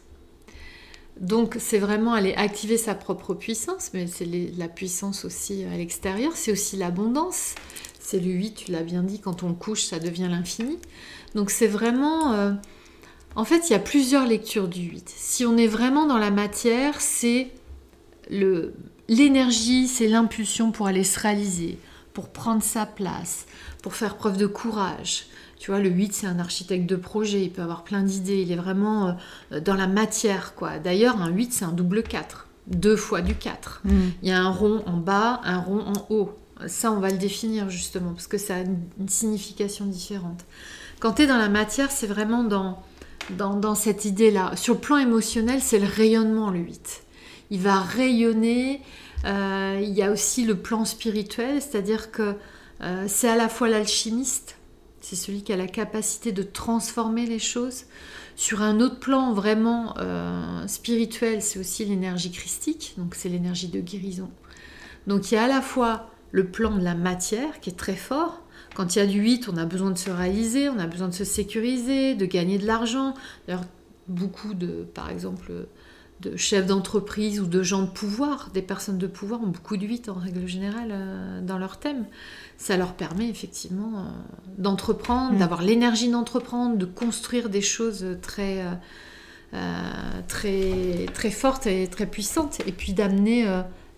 donc 1.19 1.57
c'est 1.60 1.77
vraiment 1.77 2.13
aller 2.13 2.33
activer 2.33 2.77
sa 2.77 2.95
propre 2.95 3.33
puissance, 3.33 3.91
mais 3.93 4.07
c'est 4.07 4.27
la 4.57 4.67
puissance 4.67 5.25
aussi 5.25 5.63
à 5.63 5.77
l'extérieur, 5.77 6.33
c'est 6.36 6.51
aussi 6.51 6.75
l'abondance. 6.75 7.55
C'est 8.00 8.19
le 8.19 8.31
8, 8.31 8.53
tu 8.53 8.72
l'as 8.72 8.83
bien 8.83 9.03
dit, 9.03 9.19
quand 9.19 9.43
on 9.43 9.53
couche, 9.53 9.83
ça 9.83 10.00
devient 10.00 10.27
l'infini. 10.29 10.77
Donc 11.36 11.51
c'est 11.51 11.67
vraiment... 11.67 12.33
Euh, 12.33 12.51
en 13.36 13.45
fait, 13.45 13.69
il 13.69 13.74
y 13.74 13.75
a 13.75 13.79
plusieurs 13.79 14.27
lectures 14.27 14.67
du 14.67 14.81
8. 14.81 15.12
Si 15.15 15.45
on 15.45 15.57
est 15.57 15.67
vraiment 15.67 16.05
dans 16.05 16.17
la 16.17 16.29
matière, 16.29 17.00
c'est 17.00 17.51
l'énergie, 18.30 19.88
c'est 19.88 20.08
l'impulsion 20.08 20.72
pour 20.72 20.88
aller 20.88 21.03
se 21.03 21.20
réaliser, 21.20 21.77
pour 22.13 22.30
prendre 22.30 22.63
sa 22.63 22.86
place, 22.86 23.46
pour 23.82 23.96
faire 23.96 24.15
preuve 24.15 24.38
de 24.38 24.48
courage, 24.48 25.27
tu 25.63 25.72
vois, 25.72 25.80
le 25.80 25.88
8, 25.88 26.13
c'est 26.13 26.27
un 26.27 26.39
architecte 26.39 26.89
de 26.89 26.98
projet, 26.98 27.42
il 27.44 27.50
peut 27.50 27.62
avoir 27.62 27.86
plein 27.86 28.03
d'idées, 28.03 28.42
il 28.42 28.51
est 28.51 28.58
vraiment 28.58 29.15
euh, 29.53 29.62
dans 29.62 29.75
la 29.75 29.88
matière, 29.88 30.56
quoi. 30.56 30.77
D'ailleurs, 30.77 31.22
un 31.22 31.30
8, 31.30 31.53
c'est 31.53 31.63
un 31.63 31.72
double 31.72 32.03
4, 32.03 32.50
deux 32.68 32.98
fois 32.98 33.22
du 33.22 33.34
4. 33.34 33.80
Mm. 33.86 33.92
Il 34.24 34.27
y 34.27 34.34
a 34.34 34.42
un 34.42 34.50
rond 34.50 34.84
en 34.86 34.98
bas, 34.98 35.39
un 35.46 35.60
rond 35.60 35.80
en 35.80 36.06
haut. 36.10 36.38
Ça, 36.68 36.92
on 36.92 37.00
va 37.00 37.10
le 37.12 37.18
définir 37.18 37.70
justement, 37.70 38.12
parce 38.12 38.27
que 38.27 38.38
ça 38.38 38.56
a 38.56 38.60
une, 38.60 39.08
signification 39.08 39.86
différente. 39.86 40.44
Quand 41.00 41.13
tu 41.13 41.22
es 41.22 41.27
dans 41.27 41.38
la 41.38 41.48
matière, 41.48 41.92
c'est 41.92 42.08
vraiment 42.08 42.44
dans, 42.44 42.84
dans, 43.30 43.74
cette 43.74 44.03
idée-là. 44.03 44.58
Sur 44.58 44.74
le 44.74 44.82
plan 44.82 44.98
émotionnel, 44.98 45.62
c'est 45.62 45.80
le 45.80 45.88
rayonnement, 45.88 46.50
le 46.50 46.60
8. 46.60 47.03
Il 47.50 47.59
va 47.59 47.79
rayonner. 47.79 48.81
Euh, 49.25 49.79
il 49.81 49.91
y 49.91 50.01
a 50.01 50.12
aussi 50.12 50.45
le 50.45 50.55
plan 50.55 50.85
spirituel, 50.85 51.62
c'est-à-dire 51.62 52.12
que 52.12 52.35
euh, 52.81 53.05
c'est 53.07 53.29
à 53.29 53.35
la 53.35 53.47
fois 53.47 53.69
l'alchimiste, 53.69 54.57
c'est 55.00 55.15
celui 55.15 55.43
qui 55.43 55.53
a 55.53 55.57
la 55.57 55.67
capacité 55.67 56.31
de 56.31 56.43
transformer 56.43 57.25
les 57.25 57.39
choses. 57.39 57.85
Sur 58.35 58.62
un 58.62 58.79
autre 58.79 59.00
plan 59.00 59.33
vraiment 59.33 59.93
euh, 60.00 60.67
spirituel, 60.67 61.41
c'est 61.41 61.59
aussi 61.59 61.85
l'énergie 61.85 62.31
christique, 62.31 62.95
donc 62.97 63.15
c'est 63.15 63.29
l'énergie 63.29 63.67
de 63.67 63.79
guérison. 63.79 64.29
Donc 65.07 65.31
il 65.31 65.35
y 65.35 65.38
a 65.38 65.43
à 65.43 65.47
la 65.47 65.62
fois 65.62 66.09
le 66.31 66.47
plan 66.47 66.75
de 66.75 66.83
la 66.83 66.95
matière 66.95 67.59
qui 67.59 67.69
est 67.69 67.77
très 67.77 67.95
fort. 67.95 68.41
Quand 68.75 68.95
il 68.95 69.00
y 69.00 69.01
a 69.01 69.05
du 69.05 69.19
8, 69.19 69.50
on 69.50 69.57
a 69.57 69.65
besoin 69.65 69.91
de 69.91 69.97
se 69.97 70.09
réaliser, 70.09 70.67
on 70.67 70.79
a 70.79 70.88
besoin 70.88 71.07
de 71.07 71.13
se 71.13 71.25
sécuriser, 71.25 72.15
de 72.15 72.25
gagner 72.25 72.57
de 72.57 72.65
l'argent. 72.65 73.13
D'ailleurs, 73.45 73.65
beaucoup 74.07 74.55
de, 74.55 74.88
par 74.93 75.12
exemple, 75.12 75.51
de 76.20 76.38
chefs 76.38 76.65
d'entreprise 76.65 77.41
ou 77.41 77.48
de 77.48 77.63
gens 77.63 77.82
de 77.82 77.89
pouvoir, 77.89 78.50
des 78.53 78.62
personnes 78.62 78.98
de 78.98 79.08
pouvoir 79.08 79.41
ont 79.41 79.48
beaucoup 79.48 79.77
de 79.77 79.86
8 79.86 80.10
en 80.10 80.13
règle 80.13 80.48
générale 80.48 80.89
euh, 80.91 81.41
dans 81.41 81.58
leur 81.58 81.77
thème 81.79 82.05
ça 82.58 82.77
leur 82.77 82.93
permet 82.93 83.29
effectivement 83.29 83.91
euh, 83.98 84.01
d'entreprendre, 84.58 85.34
mm. 85.34 85.39
d'avoir 85.39 85.62
l'énergie 85.62 86.10
d'entreprendre, 86.10 86.77
de 86.77 86.86
construire 86.86 87.50
des 87.50 87.62
choses 87.62 88.05
très, 88.22 88.63
euh, 89.53 89.60
très, 90.27 91.05
très 91.13 91.32
fortes 91.32 91.67
et 91.67 91.88
très 91.88 92.05
puissantes, 92.05 92.60
et 92.65 92.72
puis 92.72 92.93
d'amener 92.93 93.46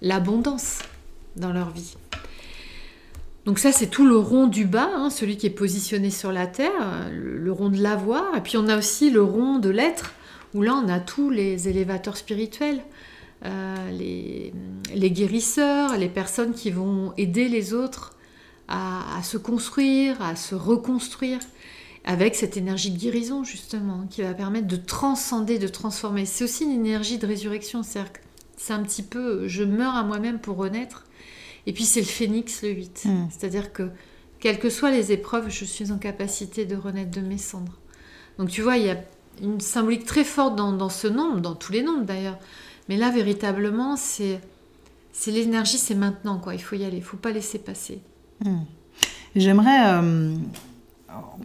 l'abondance 0.02 0.80
dans 1.36 1.54
leur 1.54 1.70
vie. 1.70 1.96
Donc 3.46 3.60
ça, 3.60 3.72
c'est 3.72 3.88
tout 3.88 4.08
le 4.08 4.18
rond 4.18 4.48
du 4.48 4.66
bas, 4.66 4.90
hein, 4.96 5.12
celui 5.12 5.38
qui 5.38 5.46
est 5.46 5.52
positionné 5.52 6.10
sur 6.10 6.32
la 6.32 6.48
Terre, 6.48 7.10
le, 7.12 7.52
rond 7.52 7.70
de 7.70 7.78
l'avoir, 7.78 8.36
et 8.36 8.42
puis 8.42 8.58
on 8.58 8.68
a 8.68 8.78
aussi 8.78 9.12
le 9.12 9.22
rond 9.22 9.60
de 9.60 9.70
l'être, 9.70 10.14
où 10.56 10.64
là, 10.64 10.82
on 10.84 10.90
a 10.90 11.00
tous 11.00 11.30
les 11.30 11.68
élévateurs 11.68 12.18
spirituels. 12.18 12.82
les, 13.44 14.52
les, 14.94 15.12
guérisseurs, 15.12 15.98
les 15.98 16.10
personnes 16.10 16.54
qui 16.54 16.72
vont 16.72 17.14
aider 17.18 17.48
les 17.48 17.74
autres 17.74 18.16
à, 18.68 19.22
se 19.24 19.38
construire, 19.38 20.22
à 20.22 20.36
se 20.36 20.56
reconstruire, 20.56 21.40
avec 22.04 22.36
cette 22.36 22.58
énergie 22.58 22.92
de 22.92 22.98
guérison 22.98 23.44
justement, 23.44 24.06
qui 24.10 24.22
va 24.22 24.34
permettre 24.34 24.68
de 24.68 24.76
transcender, 24.76 25.60
de 25.60 25.68
transformer. 25.68 26.26
C'est 26.26 26.44
aussi 26.44 26.64
une 26.64 26.72
énergie 26.72 27.18
de 27.18 27.28
résurrection, 27.28 27.82
c'est 27.84 28.74
un 28.74 28.84
petit 28.84 29.04
peu 29.04 29.48
je 29.48 29.64
meurs 29.64 29.96
à 29.96 30.04
moi-même 30.04 30.40
pour 30.40 30.58
renaître. 30.58 31.06
Et 31.68 31.74
puis 31.74 31.84
c'est 31.84 32.02
le 32.02 32.06
phénix 32.06 32.62
le 32.62 32.70
8, 32.70 33.04
hmm. 33.06 33.28
c'est-à-dire 33.32 33.74
que 33.74 33.90
quelles 34.40 34.60
que 34.60 34.70
soient 34.70 34.92
les 34.92 35.12
épreuves, 35.12 35.50
je 35.50 35.66
suis 35.66 35.92
en 35.92 35.98
capacité 35.98 36.66
de 36.66 36.76
renaître 36.76 37.10
de 37.10 37.26
mes 37.26 37.40
cendres. 37.40 37.80
Donc 38.38 38.50
tu 38.50 38.62
vois, 38.62 38.78
il 38.78 38.86
y 38.86 38.90
a 38.90 38.98
une 39.42 39.60
symbolique 39.60 40.06
très 40.06 40.24
forte 40.24 40.56
dans, 40.56 40.72
dans 40.72 40.90
ce 40.90 41.08
nombre, 41.08 41.40
dans 41.40 41.56
tous 41.56 41.72
les 41.72 41.84
nombres 41.84 42.06
d'ailleurs. 42.06 42.38
Mais 42.90 42.98
là, 42.98 43.10
véritablement, 43.10 43.96
c'est 43.96 44.40
l'énergie, 45.28 45.78
c'est 45.78 45.96
maintenant, 45.96 46.38
quoi. 46.38 46.54
Il 46.54 46.62
faut 46.62 46.76
y 46.76 46.84
aller, 46.84 46.98
il 46.98 47.04
faut 47.04 47.18
pas 47.18 47.32
laisser 47.32 47.60
passer. 47.60 48.02
Hmm. 48.44 48.64
J'aimerais 49.36 49.88
euh, 49.88 50.36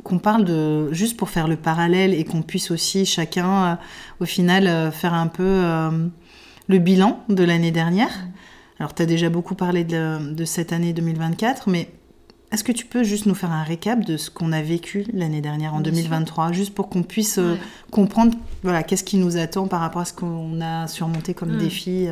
qu'on 0.04 0.18
parle 0.18 0.44
de, 0.44 0.92
juste 0.92 1.16
pour 1.16 1.30
faire 1.30 1.48
le 1.48 1.56
parallèle 1.56 2.14
et 2.14 2.24
qu'on 2.24 2.42
puisse 2.42 2.70
aussi 2.70 3.04
chacun, 3.04 3.64
euh, 3.64 3.74
au 4.20 4.24
final, 4.24 4.66
euh, 4.66 4.90
faire 4.90 5.14
un 5.14 5.26
peu 5.26 5.62
le 6.68 6.78
bilan 6.78 7.20
de 7.28 7.42
l'année 7.42 7.72
dernière. 7.72 8.12
Alors, 8.78 8.94
tu 8.94 9.02
as 9.02 9.06
déjà 9.06 9.28
beaucoup 9.28 9.54
parlé 9.54 9.84
de, 9.84 10.44
cette 10.44 10.72
année 10.72 10.92
2024, 10.92 11.68
mais 11.68 11.90
est-ce 12.52 12.64
que 12.64 12.72
tu 12.72 12.86
peux 12.86 13.04
juste 13.04 13.26
nous 13.26 13.34
faire 13.34 13.52
un 13.52 13.62
récap 13.62 14.04
de 14.04 14.16
ce 14.16 14.30
qu'on 14.30 14.52
a 14.52 14.62
vécu 14.62 15.06
l'année 15.12 15.40
dernière, 15.40 15.74
en 15.74 15.80
2023, 15.80 16.52
juste 16.52 16.74
pour 16.74 16.88
qu'on 16.88 17.02
puisse 17.02 17.38
comprendre 17.90 18.36
voilà, 18.62 18.82
qu'est-ce 18.82 19.04
qui 19.04 19.16
nous 19.16 19.36
attend 19.36 19.68
par 19.68 19.80
rapport 19.80 20.02
à 20.02 20.04
ce 20.04 20.12
qu'on 20.12 20.60
a 20.60 20.86
surmonté 20.88 21.32
comme 21.34 21.54
hmm. 21.54 21.58
défi 21.58 22.08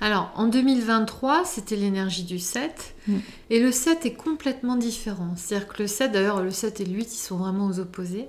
alors, 0.00 0.32
en 0.34 0.46
2023, 0.46 1.44
c'était 1.44 1.76
l'énergie 1.76 2.24
du 2.24 2.38
7. 2.38 2.94
Mm. 3.06 3.16
Et 3.50 3.60
le 3.60 3.70
7 3.70 4.06
est 4.06 4.14
complètement 4.14 4.76
différent. 4.76 5.34
C'est-à-dire 5.36 5.68
que 5.68 5.82
le 5.82 5.88
7, 5.88 6.12
d'ailleurs, 6.12 6.42
le 6.42 6.50
7 6.50 6.80
et 6.80 6.84
le 6.86 6.92
8, 6.92 7.14
ils 7.14 7.18
sont 7.18 7.36
vraiment 7.36 7.66
aux 7.66 7.80
opposés. 7.80 8.28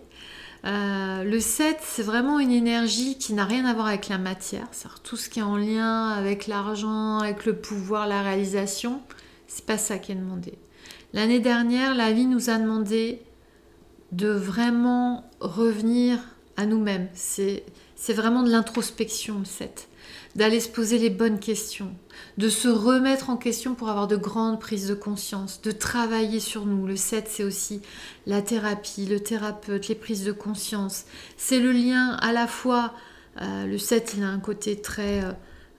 Euh, 0.65 1.23
le 1.23 1.39
7, 1.39 1.77
c'est 1.81 2.03
vraiment 2.03 2.39
une 2.39 2.51
énergie 2.51 3.17
qui 3.17 3.33
n'a 3.33 3.45
rien 3.45 3.65
à 3.65 3.73
voir 3.73 3.87
avec 3.87 4.09
la 4.09 4.17
matière. 4.17 4.67
C'est-à-dire 4.71 4.99
tout 4.99 5.15
ce 5.15 5.29
qui 5.29 5.39
est 5.39 5.43
en 5.43 5.57
lien 5.57 6.09
avec 6.09 6.47
l'argent, 6.47 7.19
avec 7.19 7.45
le 7.45 7.55
pouvoir, 7.55 8.05
la 8.05 8.21
réalisation. 8.21 9.01
C'est 9.47 9.65
pas 9.65 9.77
ça 9.77 9.97
qui 9.97 10.11
est 10.11 10.15
demandé. 10.15 10.57
L'année 11.13 11.39
dernière, 11.39 11.95
la 11.95 12.11
vie 12.11 12.25
nous 12.25 12.49
a 12.49 12.57
demandé 12.57 13.21
de 14.11 14.29
vraiment 14.29 15.29
revenir 15.39 16.19
à 16.57 16.65
nous-mêmes. 16.65 17.09
C'est 17.13 17.63
vraiment 18.09 18.43
de 18.43 18.49
l'introspection, 18.49 19.39
le 19.39 19.45
7 19.45 19.87
d'aller 20.35 20.59
se 20.59 20.69
poser 20.69 20.97
les 20.97 21.09
bonnes 21.09 21.39
questions, 21.39 21.93
de 22.37 22.49
se 22.49 22.67
remettre 22.67 23.29
en 23.29 23.37
question 23.37 23.75
pour 23.75 23.89
avoir 23.89 24.07
de 24.07 24.15
grandes 24.15 24.59
prises 24.59 24.87
de 24.87 24.93
conscience, 24.93 25.61
de 25.61 25.71
travailler 25.71 26.39
sur 26.39 26.65
nous. 26.65 26.87
Le 26.87 26.95
7, 26.95 27.27
c'est 27.29 27.43
aussi 27.43 27.81
la 28.25 28.41
thérapie, 28.41 29.05
le 29.05 29.19
thérapeute, 29.19 29.87
les 29.87 29.95
prises 29.95 30.23
de 30.23 30.31
conscience. 30.31 31.05
C'est 31.37 31.59
le 31.59 31.71
lien 31.71 32.11
à 32.21 32.31
la 32.31 32.47
fois, 32.47 32.93
euh, 33.41 33.65
le 33.65 33.77
7, 33.77 34.15
il 34.17 34.23
a 34.23 34.27
un 34.27 34.39
côté 34.39 34.79
très, 34.79 35.23
euh, 35.23 35.31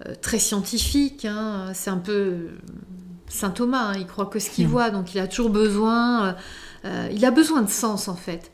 euh, 0.07 0.15
très 0.21 0.39
scientifique, 0.39 1.25
hein. 1.25 1.73
c'est 1.75 1.91
un 1.91 1.99
peu 1.99 2.49
Saint 3.33 3.51
Thomas, 3.51 3.93
hein. 3.93 3.95
il 3.99 4.07
croit 4.07 4.27
que 4.27 4.39
ce 4.39 4.51
qu'il 4.51 4.67
hmm. 4.67 4.71
voit, 4.71 4.91
donc 4.91 5.15
il 5.15 5.21
a 5.21 5.27
toujours 5.27 5.51
besoin, 5.51 6.37
il 6.85 7.25
a 7.25 7.31
besoin 7.31 7.63
de 7.63 7.71
sens 7.71 8.09
en 8.09 8.17
fait. 8.17 8.51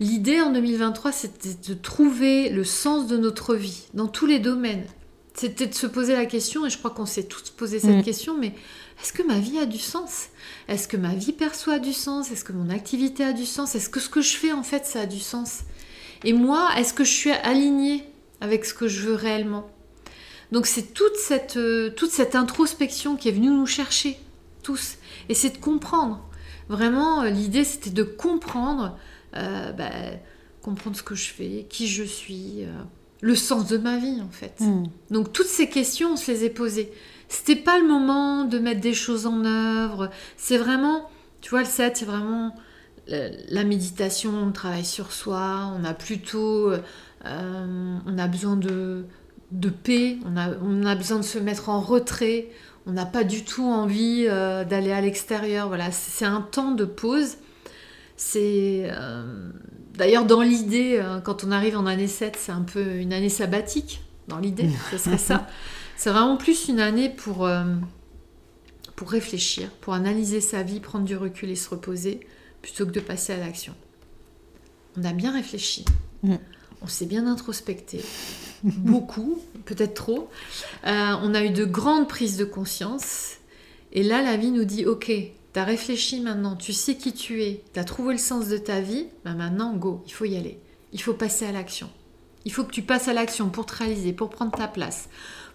L'idée 0.00 0.40
en 0.40 0.52
2023, 0.52 1.12
c'était 1.12 1.56
de 1.68 1.74
trouver 1.74 2.48
le 2.48 2.64
sens 2.64 3.06
de 3.06 3.18
notre 3.18 3.54
vie 3.54 3.84
dans 3.92 4.08
tous 4.08 4.26
les 4.26 4.38
domaines, 4.38 4.84
c'était 5.34 5.66
de 5.66 5.74
se 5.74 5.86
poser 5.86 6.14
la 6.14 6.26
question, 6.26 6.66
et 6.66 6.70
je 6.70 6.78
crois 6.78 6.90
qu'on 6.90 7.06
s'est 7.06 7.24
tous 7.24 7.50
posé 7.50 7.78
cette 7.78 7.98
mm. 7.98 8.02
question, 8.02 8.36
mais 8.36 8.54
est-ce 9.02 9.12
que 9.12 9.22
ma 9.22 9.38
vie 9.38 9.58
a 9.58 9.66
du 9.66 9.78
sens? 9.78 10.28
Est-ce 10.68 10.88
que 10.88 10.96
ma 10.96 11.14
vie 11.14 11.32
perçoit 11.32 11.78
du 11.78 11.92
sens? 11.92 12.30
Est-ce 12.30 12.44
que 12.44 12.52
mon 12.52 12.68
activité 12.68 13.24
a 13.24 13.32
du 13.32 13.46
sens? 13.46 13.74
Est-ce 13.74 13.88
que 13.88 14.00
ce 14.00 14.08
que 14.08 14.20
je 14.20 14.36
fais, 14.36 14.52
en 14.52 14.62
fait, 14.62 14.84
ça 14.84 15.00
a 15.00 15.06
du 15.06 15.20
sens? 15.20 15.60
Et 16.24 16.32
moi, 16.32 16.68
est-ce 16.76 16.92
que 16.92 17.04
je 17.04 17.12
suis 17.12 17.30
alignée 17.30 18.04
avec 18.40 18.64
ce 18.64 18.74
que 18.74 18.88
je 18.88 19.00
veux 19.06 19.14
réellement? 19.14 19.70
Donc 20.52 20.66
c'est 20.66 20.94
toute 20.94 21.16
cette, 21.16 21.56
euh, 21.56 21.90
toute 21.90 22.10
cette 22.10 22.34
introspection 22.34 23.16
qui 23.16 23.28
est 23.28 23.32
venue 23.32 23.50
nous 23.50 23.66
chercher, 23.66 24.18
tous. 24.62 24.96
Et 25.28 25.34
c'est 25.34 25.50
de 25.50 25.58
comprendre. 25.58 26.26
Vraiment, 26.68 27.22
euh, 27.22 27.30
l'idée, 27.30 27.64
c'était 27.64 27.90
de 27.90 28.02
comprendre, 28.02 28.98
euh, 29.36 29.72
bah, 29.72 29.90
comprendre 30.62 30.96
ce 30.96 31.02
que 31.02 31.14
je 31.14 31.30
fais, 31.30 31.66
qui 31.68 31.86
je 31.86 32.04
suis 32.04 32.64
le 33.22 33.34
sens 33.34 33.66
de 33.66 33.78
ma 33.78 33.98
vie 33.98 34.20
en 34.22 34.30
fait. 34.30 34.60
Hmm. 34.60 34.84
Donc 35.10 35.32
toutes 35.32 35.46
ces 35.46 35.68
questions, 35.68 36.12
on 36.12 36.16
se 36.16 36.30
les 36.30 36.44
est 36.44 36.50
posées. 36.50 36.92
C'était 37.28 37.56
pas 37.56 37.78
le 37.78 37.86
moment 37.86 38.44
de 38.44 38.58
mettre 38.58 38.80
des 38.80 38.94
choses 38.94 39.26
en 39.26 39.44
œuvre. 39.44 40.10
C'est 40.36 40.58
vraiment, 40.58 41.08
tu 41.40 41.50
vois, 41.50 41.60
le 41.60 41.66
7, 41.66 41.96
c'est 41.98 42.04
vraiment 42.04 42.54
la 43.06 43.64
méditation, 43.64 44.30
on 44.30 44.52
travaille 44.52 44.84
sur 44.84 45.12
soi, 45.12 45.72
on 45.76 45.84
a 45.84 45.94
plutôt, 45.94 46.70
euh, 46.70 47.98
on 48.06 48.18
a 48.18 48.26
besoin 48.26 48.56
de, 48.56 49.04
de 49.52 49.68
paix, 49.68 50.18
on 50.24 50.36
a, 50.36 50.50
on 50.62 50.84
a 50.84 50.94
besoin 50.94 51.18
de 51.18 51.24
se 51.24 51.38
mettre 51.38 51.68
en 51.68 51.80
retrait, 51.80 52.48
on 52.86 52.92
n'a 52.92 53.06
pas 53.06 53.24
du 53.24 53.44
tout 53.44 53.64
envie 53.64 54.26
euh, 54.28 54.64
d'aller 54.64 54.92
à 54.92 55.00
l'extérieur. 55.00 55.68
Voilà, 55.68 55.90
c'est 55.90 56.24
un 56.24 56.40
temps 56.40 56.72
de 56.72 56.84
pause. 56.84 57.36
C'est 58.16 58.82
euh, 58.84 59.50
d'ailleurs 59.94 60.26
dans 60.26 60.42
l'idée, 60.42 60.98
euh, 60.98 61.20
quand 61.20 61.42
on 61.42 61.50
arrive 61.50 61.78
en 61.78 61.86
année 61.86 62.06
7, 62.06 62.36
c'est 62.38 62.52
un 62.52 62.60
peu 62.60 62.96
une 62.96 63.14
année 63.14 63.30
sabbatique. 63.30 64.02
Dans 64.28 64.38
l'idée, 64.38 64.68
ce 64.90 64.98
serait 64.98 65.16
ça. 65.16 65.46
C'est 65.96 66.10
vraiment 66.10 66.36
plus 66.36 66.68
une 66.68 66.80
année 66.80 67.08
pour, 67.08 67.46
euh, 67.46 67.64
pour 68.94 69.10
réfléchir, 69.10 69.70
pour 69.80 69.94
analyser 69.94 70.42
sa 70.42 70.62
vie, 70.62 70.80
prendre 70.80 71.06
du 71.06 71.16
recul 71.16 71.48
et 71.48 71.56
se 71.56 71.70
reposer, 71.70 72.20
plutôt 72.60 72.84
que 72.84 72.90
de 72.90 73.00
passer 73.00 73.32
à 73.32 73.38
l'action. 73.38 73.74
On 74.98 75.04
a 75.04 75.14
bien 75.14 75.32
réfléchi. 75.32 75.86
Mm. 76.22 76.34
On 76.82 76.86
s'est 76.86 77.06
bien 77.06 77.26
introspecté. 77.26 78.00
Beaucoup, 78.62 79.40
peut-être 79.64 79.94
trop. 79.94 80.28
on 80.84 81.34
a 81.34 81.44
eu 81.44 81.50
de 81.50 81.64
grandes 81.64 82.08
prises 82.08 82.36
de 82.36 82.44
conscience. 82.44 83.36
Et 83.92 84.02
là, 84.02 84.22
la 84.22 84.36
vie 84.36 84.50
nous 84.50 84.64
dit, 84.64 84.86
ok, 84.86 85.10
tu 85.52 85.58
as 85.58 85.64
réfléchi 85.64 86.20
maintenant, 86.20 86.54
tu 86.56 86.72
sais 86.72 86.94
qui 86.94 87.12
tu 87.12 87.42
es, 87.42 87.62
tu 87.74 87.80
as 87.80 87.84
trouvé 87.84 88.12
le 88.12 88.18
sens 88.18 88.48
de 88.48 88.56
ta 88.56 88.80
vie, 88.80 89.06
ben 89.24 89.34
maintenant, 89.34 89.74
go, 89.74 90.02
il 90.06 90.12
faut 90.12 90.24
y 90.24 90.36
aller. 90.36 90.58
Il 90.92 91.02
faut 91.02 91.14
passer 91.14 91.46
à 91.46 91.52
l'action. 91.52 91.90
Il 92.44 92.52
faut 92.52 92.64
que 92.64 92.72
tu 92.72 92.82
passes 92.82 93.08
à 93.08 93.12
l'action 93.12 93.50
pour 93.50 93.66
te 93.66 93.76
réaliser, 93.76 94.12
pour 94.12 94.30
prendre 94.30 94.52
ta 94.52 94.68
place, 94.68 95.08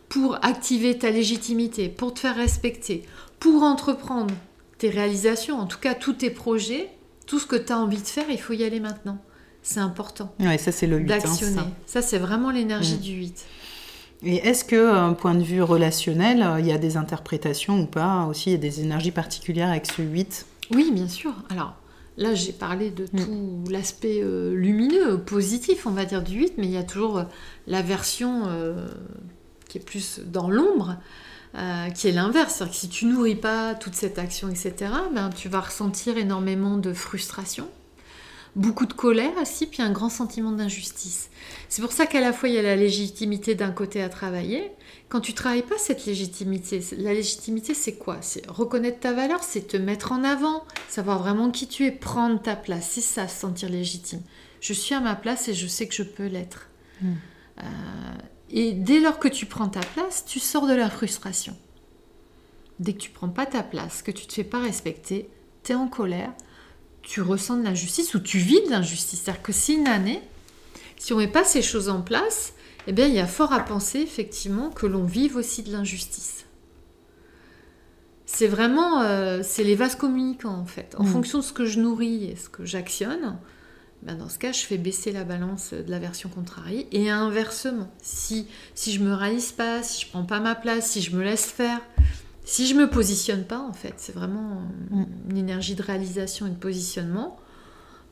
pour 0.10 0.36
activer 0.46 0.98
ta 0.98 1.12
légitimité, 1.12 1.89
pour 1.89 2.13
te 2.13 2.20
faire 2.20 2.36
respecter, 2.36 3.03
pour 3.39 3.63
entreprendre 3.63 4.34
tes 4.77 4.89
réalisations, 4.89 5.60
en 5.60 5.65
tout 5.65 5.79
cas 5.79 5.96
tous 5.96 6.13
tes 6.13 6.29
projets, 6.29 6.89
tout 7.25 7.39
ce 7.39 7.48
que 7.48 7.55
tu 7.55 7.72
as 7.72 7.79
envie 7.79 8.01
de 8.01 8.08
faire, 8.08 8.29
il 8.29 8.39
faut 8.39 8.53
y 8.53 8.63
aller 8.63 8.79
maintenant. 8.79 9.20
C'est 9.65 9.79
important. 9.79 10.31
Oui, 10.39 10.60
ça 10.60 10.72
c'est 10.72 10.86
le 10.86 11.00
8. 11.00 11.12
Hein, 11.12 11.17
D'actionner. 11.17 11.62
ça, 11.88 12.03
c'est 12.03 12.19
vraiment 12.19 12.51
l'énergie 12.51 12.95
mm. 12.95 13.00
du 13.00 13.12
8. 13.13 13.45
Et 14.24 14.36
est-ce 14.48 14.63
que, 14.63 15.12
point 15.13 15.34
de 15.34 15.43
vue 15.43 15.63
relationnel, 15.63 16.43
euh, 16.43 16.60
il 16.60 16.67
y 16.67 16.72
a 16.72 16.77
des 16.77 16.98
interprétations 16.98 17.81
ou 17.81 17.88
pas 17.88 18.25
Aussi, 18.25 18.51
il 18.51 18.53
y 18.53 18.55
a 18.55 18.60
des 18.60 18.81
énergies 18.81 19.12
particulières 19.12 19.69
avec 19.69 19.88
ce 19.88 20.03
8 20.03 20.45
Oui, 20.72 20.91
bien 20.93 21.07
sûr. 21.07 21.34
Alors, 21.50 21.74
là, 22.17 22.36
j'ai 22.36 22.53
parlé 22.53 22.91
de 22.91 23.05
mm. 23.12 23.25
tout 23.25 23.63
l'aspect 23.72 24.19
euh, 24.22 24.53
lumineux, 24.53 25.17
positif, 25.17 25.88
on 25.88 25.91
va 25.91 26.05
dire, 26.05 26.22
du 26.22 26.38
8, 26.38 26.53
mais 26.57 26.67
il 26.67 26.74
y 26.74 26.77
a 26.77 26.84
toujours 26.84 27.17
euh, 27.17 27.24
la 27.65 27.81
version 27.81 28.43
qui 29.67 29.79
est 29.79 29.84
plus 29.84 30.19
dans 30.24 30.48
l'ombre. 30.48 30.98
qui 31.95 32.07
est 32.07 32.12
l'inverse, 32.12 32.53
c'est-à-dire 32.53 32.74
que 32.74 32.79
si 32.79 32.89
tu 32.89 33.07
nourris 33.07 33.36
pas 33.36 33.74
toute 33.74 33.95
cette 33.95 34.19
action, 34.19 34.48
etc., 34.48 34.91
ben, 35.12 35.31
tu 35.31 35.50
vas 35.50 35.62
ressentir 35.62 36.17
énormément 36.17 36.77
de 36.77 36.93
frustration, 36.93 37.67
beaucoup 38.55 38.85
de 38.85 38.93
colère 38.93 39.35
aussi, 39.41 39.67
puis 39.67 39.81
un 39.81 39.91
grand 39.91 40.09
sentiment 40.09 40.51
d'injustice. 40.51 41.29
C'est 41.69 41.81
pour 41.81 41.91
ça 41.91 42.05
qu'à 42.05 42.21
la 42.21 42.33
fois 42.33 42.50
il 42.50 42.55
y 42.55 42.57
a 42.57 42.62
la 42.62 42.75
légitimité 42.75 43.55
d'un 43.55 43.71
côté 43.71 44.01
à 44.01 44.09
travailler. 44.09 44.71
Quand 45.09 45.19
tu 45.19 45.33
travailles 45.33 45.63
pas 45.63 45.77
cette 45.77 46.05
légitimité, 46.05 46.81
la 46.97 47.13
légitimité 47.13 47.74
c'est 47.74 47.95
quoi? 47.95 48.17
C'est 48.21 48.47
reconnaître 48.47 49.00
ta 49.00 49.13
valeur, 49.13 49.43
c'est 49.43 49.67
te 49.67 49.77
mettre 49.77 50.12
en 50.12 50.24
avant, 50.24 50.63
savoir 50.88 51.19
vraiment 51.19 51.51
qui 51.51 51.67
tu 51.67 51.85
es, 51.85 51.91
prendre 51.91 52.41
ta 52.41 52.55
place. 52.55 52.89
C'est 52.91 53.01
ça, 53.01 53.27
se 53.27 53.39
sentir 53.39 53.69
légitime. 53.69 54.21
Je 54.62 54.74
suis 54.74 54.95
à 54.95 55.00
ma 55.00 55.15
place 55.15 55.47
et 55.47 55.53
je 55.53 55.67
sais 55.67 55.88
que 55.88 55.93
je 55.93 56.03
peux 56.03 56.27
l'être. 56.27 56.69
Hmm. 57.01 57.13
Euh, 57.59 57.63
et 58.50 58.71
dès 58.71 59.00
lors 59.00 59.19
que 59.19 59.27
tu 59.27 59.45
prends 59.45 59.67
ta 59.67 59.81
place, 59.81 60.24
tu 60.25 60.39
sors 60.39 60.67
de 60.67 60.74
la 60.74 60.89
frustration. 60.89 61.55
Dès 62.79 62.93
que 62.93 63.00
tu 63.00 63.09
prends 63.09 63.29
pas 63.29 63.45
ta 63.45 63.63
place, 63.63 64.01
que 64.01 64.12
tu 64.12 64.25
te 64.27 64.33
fais 64.33 64.43
pas 64.43 64.59
respecter, 64.59 65.29
tu 65.63 65.71
es 65.71 65.75
en 65.75 65.88
colère, 65.88 66.33
tu 67.05 67.21
ressens 67.21 67.57
de 67.57 67.63
l'injustice 67.63 68.13
ou 68.15 68.19
tu 68.19 68.39
vis 68.39 68.62
de 68.65 68.71
l'injustice. 68.71 69.21
C'est-à-dire 69.21 69.43
que 69.43 69.53
si 69.53 69.75
une 69.75 69.88
année, 69.88 70.21
si 70.97 71.13
on 71.13 71.17
met 71.17 71.27
pas 71.27 71.43
ces 71.43 71.62
choses 71.62 71.88
en 71.88 72.01
place, 72.01 72.53
eh 72.88 72.91
bien, 72.91 73.07
il 73.07 73.13
y 73.13 73.19
a 73.19 73.27
fort 73.27 73.53
à 73.53 73.59
penser 73.59 74.00
effectivement 74.00 74.69
que 74.69 74.85
l'on 74.85 75.05
vive 75.05 75.35
aussi 75.35 75.63
de 75.63 75.71
l'injustice. 75.71 76.45
C'est 78.25 78.47
vraiment, 78.47 79.01
euh, 79.01 79.41
c'est 79.43 79.63
les 79.63 79.75
vases 79.75 79.95
communicants 79.95 80.57
en 80.57 80.65
fait. 80.65 80.95
En 80.97 81.03
mm. 81.03 81.07
fonction 81.07 81.39
de 81.39 81.43
ce 81.43 81.53
que 81.53 81.65
je 81.65 81.79
nourris 81.79 82.25
et 82.25 82.35
ce 82.35 82.50
que 82.50 82.65
j'actionne, 82.65 83.38
ben 84.01 84.15
dans 84.15 84.29
ce 84.29 84.39
cas, 84.39 84.51
je 84.51 84.62
fais 84.62 84.77
baisser 84.77 85.12
la 85.12 85.24
balance 85.24 85.74
de 85.74 85.89
la 85.89 86.00
version 86.00 86.29
contrariée. 86.29 86.88
Et 86.91 87.09
inversement, 87.09 87.91
si, 88.01 88.47
si 88.74 88.91
je 88.91 89.03
me 89.03 89.13
réalise 89.13 89.51
pas, 89.51 89.84
si 89.84 90.06
je 90.06 90.10
prends 90.10 90.25
pas 90.25 90.39
ma 90.39 90.56
place, 90.56 90.89
si 90.89 91.01
je 91.01 91.15
me 91.15 91.23
laisse 91.23 91.45
faire, 91.45 91.80
si 92.45 92.67
je 92.67 92.75
me 92.75 92.89
positionne 92.89 93.43
pas, 93.43 93.60
en 93.60 93.73
fait, 93.73 93.95
c'est 93.97 94.13
vraiment 94.13 94.62
mm. 94.91 95.05
une 95.31 95.38
énergie 95.38 95.75
de 95.75 95.81
réalisation 95.81 96.45
et 96.47 96.51
de 96.51 96.55
positionnement, 96.55 97.38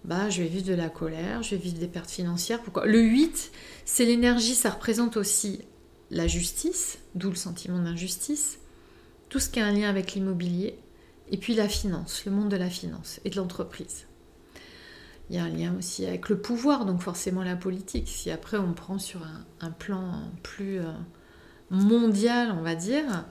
bah, 0.03 0.29
je 0.29 0.41
vais 0.41 0.49
vivre 0.49 0.65
de 0.65 0.73
la 0.73 0.89
colère, 0.89 1.43
je 1.43 1.51
vais 1.51 1.61
vivre 1.61 1.77
des 1.77 1.87
pertes 1.87 2.09
financières. 2.09 2.61
Pourquoi? 2.61 2.85
Le 2.85 2.99
8, 2.99 3.51
c'est 3.85 4.05
l'énergie, 4.05 4.55
ça 4.55 4.71
représente 4.71 5.15
aussi 5.17 5.61
la 6.11 6.27
justice, 6.27 6.99
d'où 7.15 7.29
le 7.29 7.35
sentiment 7.35 7.79
d'injustice, 7.79 8.59
tout 9.29 9.39
ce 9.39 9.49
qui 9.49 9.59
a 9.59 9.65
un 9.65 9.71
lien 9.71 9.89
avec 9.89 10.13
l'immobilier, 10.13 10.77
et 11.31 11.37
puis 11.37 11.53
la 11.55 11.69
finance, 11.69 12.25
le 12.25 12.31
monde 12.31 12.49
de 12.49 12.57
la 12.57 12.69
finance 12.69 13.21
et 13.23 13.29
de 13.29 13.37
l'entreprise. 13.37 14.05
Il 15.29 15.37
y 15.37 15.39
a 15.39 15.43
un 15.43 15.49
lien 15.49 15.73
aussi 15.77 16.05
avec 16.05 16.27
le 16.29 16.37
pouvoir, 16.37 16.85
donc 16.85 17.01
forcément 17.01 17.43
la 17.43 17.55
politique. 17.55 18.09
Si 18.09 18.29
après 18.29 18.57
on 18.57 18.73
prend 18.73 18.99
sur 18.99 19.21
un, 19.61 19.71
plan 19.71 20.19
plus 20.43 20.79
euh, 20.79 20.91
mondial, 21.69 22.53
on 22.57 22.61
va 22.61 22.75
dire, 22.75 23.25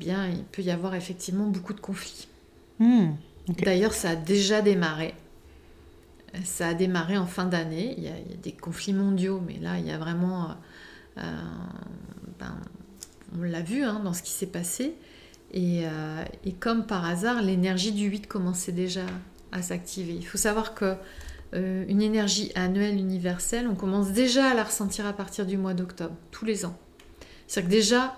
bien, 0.00 0.28
il 0.28 0.42
peut 0.42 0.62
y 0.62 0.70
avoir 0.70 0.94
effectivement 0.96 1.46
beaucoup 1.46 1.74
de 1.74 1.80
conflits. 1.80 2.26
Hmm, 2.80 3.10
D'ailleurs, 3.62 3.92
ça 3.92 4.10
a 4.10 4.16
déjà 4.16 4.62
démarré. 4.62 5.14
Ça 6.44 6.68
a 6.68 6.74
démarré 6.74 7.18
en 7.18 7.26
fin 7.26 7.44
d'année. 7.44 7.94
Il, 7.96 8.04
y 8.04 8.08
a 8.08 8.36
des 8.42 8.52
conflits 8.52 8.92
mondiaux, 8.92 9.40
mais 9.46 9.58
là, 9.58 9.78
il 9.78 9.86
y 9.86 9.90
a 9.90 9.98
vraiment. 9.98 10.56
Euh, 11.18 11.22
ben, 12.38 12.56
on 13.38 13.42
l'a 13.42 13.60
vu 13.60 13.84
hein, 13.84 14.00
dans 14.02 14.12
ce 14.12 14.22
qui 14.22 14.32
s'est 14.32 14.46
passé. 14.46 14.94
Euh, 15.54 16.24
et, 16.44 16.52
comme 16.52 16.86
par 16.86 17.04
hasard, 17.04 17.42
l'énergie 17.42 17.92
du 17.92 18.06
8 18.06 18.26
commençait 18.26 18.72
déjà 18.72 19.06
à 19.52 19.62
s'activer. 19.62 20.14
Il 20.14 20.26
faut 20.26 20.38
savoir 20.38 20.74
que 20.74 20.94
euh, 21.54 21.84
une 21.88 22.02
énergie 22.02 22.52
annuelle 22.54 22.96
universelle, 22.96 23.66
on 23.68 23.74
commence 23.74 24.12
déjà 24.12 24.50
à 24.50 24.54
la 24.54 24.64
ressentir 24.64 25.06
à 25.06 25.12
partir 25.12 25.46
du 25.46 25.56
mois 25.56 25.74
d'octobre, 25.74 26.14
tous 26.30 26.44
les 26.44 26.64
ans. 26.64 26.78
C'est-à-dire 27.48 27.68
que 27.68 27.74
déjà, 27.74 28.16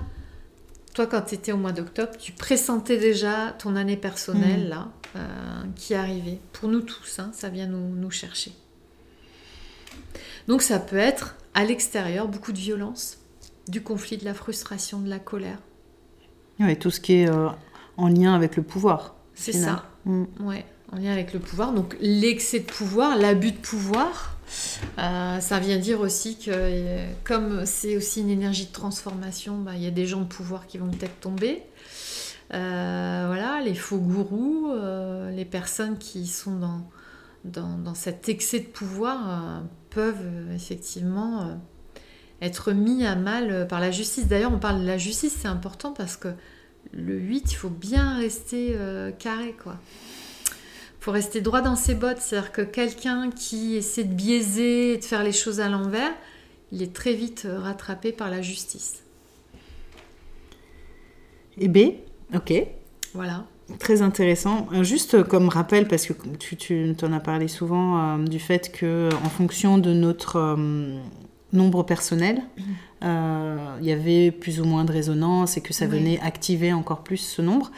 toi, 0.95 1.07
quand 1.07 1.23
tu 1.23 1.35
étais 1.35 1.53
au 1.53 1.57
mois 1.57 1.73
d'octobre, 1.73 2.13
tu 2.19 2.33
pressentais 2.33 2.99
déjà 2.99 3.55
ton 3.59 3.77
année 3.77 3.97
personnelle, 3.97 4.67
mm. 4.67 4.69
là, 4.69 4.89
euh, 5.17 5.63
qui 5.75 5.95
arrivait. 5.95 6.39
Pour 6.53 6.69
nous 6.69 6.83
tous, 6.83 7.19
hein, 7.19 7.31
ça 7.33 7.49
vient 7.49 7.67
nous, 7.67 8.11
chercher. 8.11 8.53
Donc 10.49 10.63
ça 10.63 10.79
peut 10.79 10.97
être, 10.97 11.37
à 11.55 11.65
l'extérieur, 11.65 12.29
beaucoup 12.29 12.53
de 12.53 12.59
violence, 12.59 13.19
du 13.69 13.83
conflit, 13.83 14.19
de 14.19 14.25
la 14.25 14.35
frustration, 14.35 15.01
de 15.01 15.09
la 15.09 15.19
colère. 15.19 15.59
Oui, 16.61 16.79
tout 16.79 16.91
ce 16.91 17.01
qui 17.01 17.15
est 17.15 17.29
euh, 17.29 17.49
en 17.97 18.09
lien 18.09 18.35
avec 18.35 18.57
le 18.57 18.63
pouvoir. 18.63 19.15
C'est 19.35 19.53
ça, 19.53 19.89
mm. 20.05 20.25
ouais, 20.41 20.67
en 20.93 20.97
lien 20.97 21.13
avec 21.13 21.33
le 21.33 21.41
pouvoir. 21.41 21.73
Donc 21.73 21.97
l'excès 22.01 22.61
de 22.61 22.67
pouvoir, 22.67 23.17
l'abus 23.17 23.53
de 23.53 23.57
pouvoir, 23.59 24.37
euh, 24.99 25.41
ça 25.41 25.59
vient 25.59 25.79
dire 25.79 26.01
aussi 26.01 26.39
que 26.39 27.07
comme 27.25 27.65
c'est 27.67 27.97
aussi 27.97 28.21
une 28.21 28.31
énergie 28.31 28.67
de 28.67 28.73
transformation, 28.73 29.59
bah, 29.59 29.73
il 29.75 29.83
y 29.83 29.87
a 29.87 29.91
des 29.91 30.07
gens 30.07 30.21
de 30.21 30.27
pouvoir 30.27 30.67
qui 30.67 30.79
vont 30.79 30.91
peut-être 30.91 31.21
tomber. 31.21 31.63
Euh, 32.53 33.25
voilà, 33.27 33.61
les 33.65 33.75
faux 33.75 33.99
gourous, 33.99 34.71
euh, 34.71 35.31
les 35.31 35.47
personnes 35.47 35.97
qui 35.97 36.27
sont 36.27 36.57
dans, 37.45 37.79
dans, 37.79 37.95
cet 37.95 38.29
excès 38.29 38.61
de 38.61 38.67
pouvoir 38.67 39.63
peuvent 39.91 40.53
effectivement 40.55 41.59
être 42.43 42.73
mis 42.73 43.07
à 43.07 43.17
mal 43.17 43.67
par 43.69 43.81
la 43.81 43.91
justice. 43.91 44.27
D'ailleurs, 44.27 44.53
on 44.53 44.59
parle 44.59 44.83
de 44.83 44.87
la 44.87 44.99
justice, 44.99 45.35
c'est 45.41 45.49
important 45.49 45.93
parce 45.93 46.17
que 46.17 46.29
le 46.93 47.17
8, 47.19 47.53
il 47.53 47.55
faut 47.55 47.71
bien 47.71 48.17
rester 48.17 48.77
carré, 49.19 49.57
quoi 49.63 49.79
faut 51.03 51.11
rester 51.11 51.41
droit 51.41 51.63
dans 51.63 51.75
ses 51.75 51.97
bottes. 51.97 52.19
C'est-à-dire 52.21 52.53
que 52.53 52.63
quelqu'un 52.63 53.31
qui 53.31 53.75
essaie 53.75 54.05
de 54.05 54.15
biaiser 54.15 54.95
et 54.95 54.99
de 54.99 55.05
faire 55.05 55.25
les 55.25 55.33
choses 55.33 55.61
à 55.61 55.69
l'envers, 55.69 56.13
il 56.71 56.81
est 56.81 56.93
très 56.93 57.13
vite 57.13 57.43
euh, 57.45 57.59
rattrapé 57.59 58.13
par 58.13 58.31
la 58.31 58.41
justice. 58.41 59.03
Et 61.59 61.67
B, 61.67 61.95
ok. 62.35 62.53
Voilà. 63.15 63.45
Très 63.81 64.01
intéressant. 64.01 64.69
Euh, 64.73 64.85
juste 64.85 65.25
comme 65.25 65.49
rappel, 65.49 65.89
parce 65.89 66.07
que 66.07 66.13
tu, 66.39 66.57
tu 66.57 66.95
en 67.03 67.13
as 67.13 67.21
parlé 67.21 67.49
souvent, 67.49 67.99
euh, 67.99 68.25
du 68.25 68.39
fait 68.39 68.71
que 68.71 69.09
en 69.25 69.29
fonction 69.29 69.79
de 69.79 69.93
notre 69.93 70.57
nombre 71.53 71.83
personnel, 71.83 72.43
mm. 72.57 73.79
il 73.81 73.87
y 73.87 73.93
avait 73.93 74.31
plus 74.31 74.61
ou 74.61 74.65
moins 74.65 74.85
de 74.85 74.93
résonance 74.93 75.57
et 75.57 75.61
que 75.63 75.75
ça 75.75 75.87
venait 75.87 76.21
activer 76.21 76.73
encore 76.73 77.03
plus 77.03 77.19
ce 77.19 77.43
nombre 77.43 77.73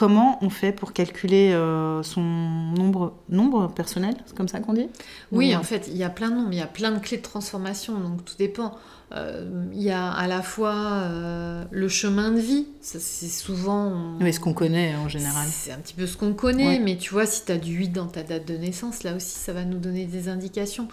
comment 0.00 0.38
on 0.40 0.48
fait 0.48 0.72
pour 0.72 0.94
calculer 0.94 1.52
euh, 1.52 2.02
son 2.02 2.22
nombre, 2.22 3.18
nombre 3.28 3.70
personnel 3.70 4.14
C'est 4.24 4.34
comme 4.34 4.48
ça 4.48 4.58
qu'on 4.60 4.72
dit? 4.72 4.88
Oui, 5.30 5.54
en 5.54 5.62
fait, 5.62 5.88
il 5.88 5.96
y 5.98 6.04
a 6.04 6.08
plein 6.08 6.30
de 6.30 6.36
nombres, 6.36 6.48
il 6.52 6.58
y 6.58 6.62
a 6.62 6.66
plein 6.66 6.90
de 6.90 6.98
clés 7.00 7.18
de 7.18 7.22
transformation, 7.22 8.00
donc 8.00 8.24
tout 8.24 8.32
dépend. 8.38 8.78
Euh, 9.12 9.68
il 9.74 9.82
y 9.82 9.90
a 9.90 10.10
à 10.10 10.26
la 10.26 10.40
fois 10.40 10.74
euh, 10.74 11.64
le 11.70 11.88
chemin 11.88 12.30
de 12.30 12.40
vie, 12.40 12.66
c'est 12.80 12.98
souvent... 12.98 14.16
Oui, 14.22 14.32
ce 14.32 14.40
qu'on 14.40 14.54
connaît 14.54 14.96
en 14.96 15.10
général. 15.10 15.46
C'est 15.50 15.72
un 15.72 15.78
petit 15.78 15.92
peu 15.92 16.06
ce 16.06 16.16
qu'on 16.16 16.32
connaît, 16.32 16.78
mais 16.78 16.96
tu 16.96 17.12
vois, 17.12 17.26
si 17.26 17.44
tu 17.44 17.52
as 17.52 17.58
du 17.58 17.74
8 17.74 17.90
dans 17.90 18.06
ta 18.06 18.22
date 18.22 18.48
de 18.48 18.56
naissance, 18.56 19.02
là 19.02 19.14
aussi, 19.14 19.38
ça 19.38 19.52
va 19.52 19.66
nous 19.66 19.78
donner 19.78 20.06
des 20.06 20.30
indications. 20.30 20.88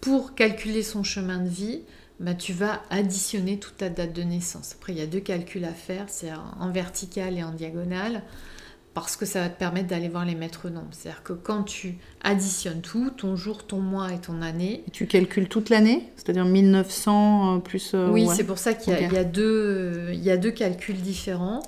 Pour 0.00 0.36
calculer 0.36 0.84
son 0.84 1.02
chemin 1.02 1.38
de 1.38 1.48
vie, 1.48 1.80
bah, 2.20 2.34
tu 2.34 2.52
vas 2.52 2.82
additionner 2.90 3.58
toute 3.58 3.78
ta 3.78 3.88
date 3.88 4.12
de 4.12 4.22
naissance. 4.22 4.74
Après, 4.78 4.92
il 4.92 4.98
y 4.98 5.02
a 5.02 5.06
deux 5.06 5.20
calculs 5.20 5.64
à 5.64 5.72
faire, 5.72 6.04
c'est 6.08 6.30
en 6.60 6.70
vertical 6.70 7.36
et 7.36 7.42
en 7.42 7.52
diagonale. 7.52 8.22
parce 8.94 9.16
que 9.16 9.26
ça 9.26 9.40
va 9.40 9.48
te 9.48 9.58
permettre 9.58 9.88
d'aller 9.88 10.08
voir 10.08 10.24
les 10.24 10.36
maîtres 10.36 10.68
nombres. 10.68 10.90
C'est-à-dire 10.92 11.24
que 11.24 11.32
quand 11.32 11.64
tu 11.64 11.96
additionnes 12.22 12.80
tout, 12.80 13.10
ton 13.10 13.34
jour, 13.34 13.66
ton 13.66 13.80
mois 13.80 14.12
et 14.12 14.18
ton 14.18 14.40
année. 14.40 14.84
Et 14.86 14.90
tu 14.92 15.08
calcules 15.08 15.48
toute 15.48 15.68
l'année 15.68 16.08
C'est-à-dire 16.14 16.44
1900 16.44 17.56
euh, 17.56 17.58
plus. 17.58 17.92
Euh, 17.94 18.08
oui, 18.10 18.28
c'est 18.32 18.44
pour 18.44 18.58
ça 18.58 18.74
qu'il 18.74 18.92
y, 18.92 19.16
a 19.16 19.24
deux, 19.24 20.10
il 20.12 20.22
y 20.22 20.30
a 20.30 20.36
deux 20.36 20.52
calculs 20.52 21.00
différents. 21.00 21.62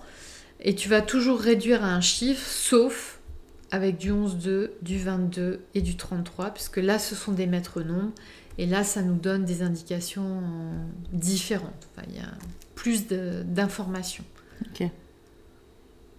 Et 0.60 0.76
tu 0.76 0.88
vas 0.88 1.02
toujours 1.02 1.40
réduire 1.40 1.84
à 1.84 1.88
un 1.88 2.00
chiffre, 2.00 2.46
sauf 2.48 3.15
avec 3.70 3.98
du 3.98 4.12
11-2, 4.12 4.70
du 4.82 4.98
22 4.98 5.60
et 5.74 5.82
du 5.82 5.96
33, 5.96 6.50
puisque 6.50 6.76
là, 6.76 6.98
ce 6.98 7.14
sont 7.14 7.32
des 7.32 7.46
maîtres 7.46 7.82
nombres. 7.82 8.12
Et 8.58 8.66
là, 8.66 8.84
ça 8.84 9.02
nous 9.02 9.16
donne 9.16 9.44
des 9.44 9.62
indications 9.62 10.42
différentes. 11.12 11.88
Enfin, 11.92 12.06
il 12.08 12.16
y 12.16 12.20
a 12.20 12.30
plus 12.74 13.06
d'informations. 13.08 14.24
Ok. 14.62 14.88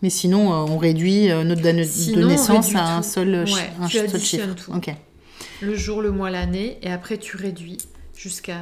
Mais 0.03 0.09
sinon, 0.11 0.53
euh, 0.53 0.71
on 0.71 0.77
réduit 0.77 1.31
euh, 1.31 1.43
notre 1.43 1.61
date 1.61 1.75
de 1.75 2.23
naissance 2.23 2.75
à 2.75 2.97
un 2.97 3.01
seul, 3.01 3.45
ouais, 3.45 3.73
un 3.81 3.87
tu 3.87 3.97
seul 3.97 4.19
chiffre. 4.19 4.53
Tout. 4.53 4.71
Le 5.61 5.75
jour, 5.75 6.01
le 6.01 6.11
mois, 6.11 6.29
l'année, 6.29 6.77
et 6.83 6.91
après 6.91 7.17
tu 7.17 7.35
réduis 7.35 7.77
jusqu'à 8.15 8.59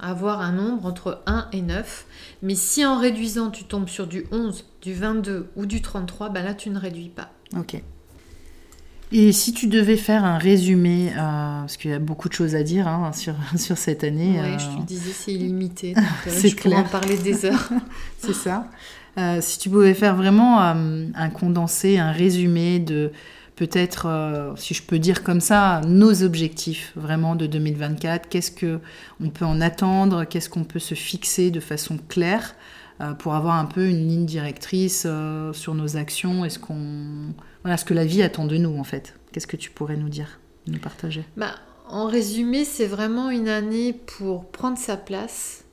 avoir 0.00 0.40
un 0.40 0.52
nombre 0.52 0.86
entre 0.86 1.22
1 1.26 1.48
et 1.52 1.62
9. 1.62 2.06
Mais 2.42 2.54
si 2.54 2.84
en 2.84 2.98
réduisant, 2.98 3.50
tu 3.50 3.64
tombes 3.64 3.88
sur 3.88 4.06
du 4.06 4.26
11, 4.30 4.64
du 4.82 4.94
22 4.94 5.48
ou 5.56 5.66
du 5.66 5.82
33, 5.82 6.30
ben 6.30 6.42
là, 6.42 6.54
tu 6.54 6.70
ne 6.70 6.78
réduis 6.78 7.08
pas. 7.08 7.30
Ok. 7.56 7.82
Et 9.12 9.32
si 9.32 9.52
tu 9.52 9.66
devais 9.66 9.96
faire 9.96 10.24
un 10.24 10.38
résumé, 10.38 11.10
euh, 11.10 11.60
parce 11.60 11.76
qu'il 11.76 11.90
y 11.90 11.94
a 11.94 11.98
beaucoup 11.98 12.28
de 12.28 12.34
choses 12.34 12.54
à 12.54 12.62
dire 12.62 12.86
hein, 12.86 13.12
sur, 13.12 13.34
sur 13.56 13.76
cette 13.76 14.04
année. 14.04 14.40
Oui, 14.40 14.58
je 14.58 14.80
te 14.80 14.86
disais, 14.86 15.12
c'est 15.12 15.32
illimité. 15.32 15.94
Donc, 15.94 16.04
c'est 16.26 16.54
pourrais 16.54 16.76
en 16.76 16.84
parler 16.84 17.16
des 17.16 17.44
heures. 17.44 17.70
c'est 18.18 18.34
ça. 18.34 18.68
Euh, 19.18 19.38
si 19.40 19.58
tu 19.58 19.68
pouvais 19.68 19.94
faire 19.94 20.14
vraiment 20.14 20.62
euh, 20.62 21.06
un 21.14 21.30
condensé, 21.30 21.98
un 21.98 22.12
résumé 22.12 22.78
de 22.78 23.10
peut-être, 23.56 24.06
euh, 24.06 24.54
si 24.56 24.72
je 24.72 24.82
peux 24.82 24.98
dire 24.98 25.22
comme 25.22 25.40
ça, 25.40 25.80
nos 25.86 26.22
objectifs 26.22 26.92
vraiment 26.96 27.34
de 27.34 27.46
2024, 27.46 28.28
qu'est-ce 28.28 28.50
que 28.50 28.78
on 29.22 29.28
peut 29.28 29.44
en 29.44 29.60
attendre, 29.60 30.24
qu'est-ce 30.24 30.48
qu'on 30.48 30.64
peut 30.64 30.78
se 30.78 30.94
fixer 30.94 31.50
de 31.50 31.60
façon 31.60 31.98
claire 32.08 32.54
pour 33.18 33.34
avoir 33.34 33.54
un 33.56 33.64
peu 33.64 33.88
une 33.88 34.08
ligne 34.08 34.26
directrice 34.26 35.06
sur 35.52 35.74
nos 35.74 35.96
actions, 35.96 36.44
est-ce 36.44 36.58
qu'on 36.58 37.34
voilà 37.62 37.76
ce 37.76 37.84
que 37.84 37.94
la 37.94 38.04
vie 38.04 38.22
attend 38.22 38.46
de 38.46 38.56
nous 38.56 38.78
en 38.78 38.84
fait. 38.84 39.14
Qu'est-ce 39.32 39.46
que 39.46 39.56
tu 39.56 39.70
pourrais 39.70 39.96
nous 39.96 40.08
dire, 40.08 40.40
nous 40.66 40.78
partager? 40.78 41.24
Bah, 41.36 41.54
En 41.88 42.06
résumé, 42.06 42.64
c'est 42.64 42.86
vraiment 42.86 43.30
une 43.30 43.48
année 43.48 43.92
pour 43.92 44.50
prendre 44.50 44.78
sa 44.78 44.96
place, 44.96 45.64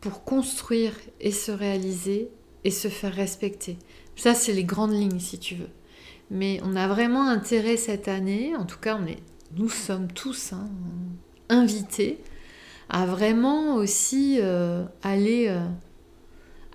pour 0.00 0.24
construire 0.24 0.92
et 1.20 1.32
se 1.32 1.50
réaliser 1.50 2.30
et 2.64 2.70
se 2.70 2.88
faire 2.88 3.12
respecter. 3.12 3.78
Ça, 4.16 4.34
c'est 4.34 4.52
les 4.52 4.64
grandes 4.64 4.92
lignes, 4.92 5.20
si 5.20 5.38
tu 5.38 5.56
veux. 5.56 5.68
Mais 6.30 6.60
on 6.64 6.76
a 6.76 6.88
vraiment 6.88 7.28
intérêt 7.28 7.76
cette 7.76 8.08
année, 8.08 8.56
en 8.56 8.64
tout 8.64 8.78
cas, 8.78 8.98
on 9.00 9.06
est, 9.06 9.18
nous 9.56 9.68
sommes 9.68 10.08
tous 10.08 10.52
hein, 10.52 10.68
invités 11.48 12.18
à 12.88 13.06
vraiment 13.06 13.74
aussi 13.74 14.38
euh, 14.40 14.84
aller 15.02 15.46
euh, 15.48 15.66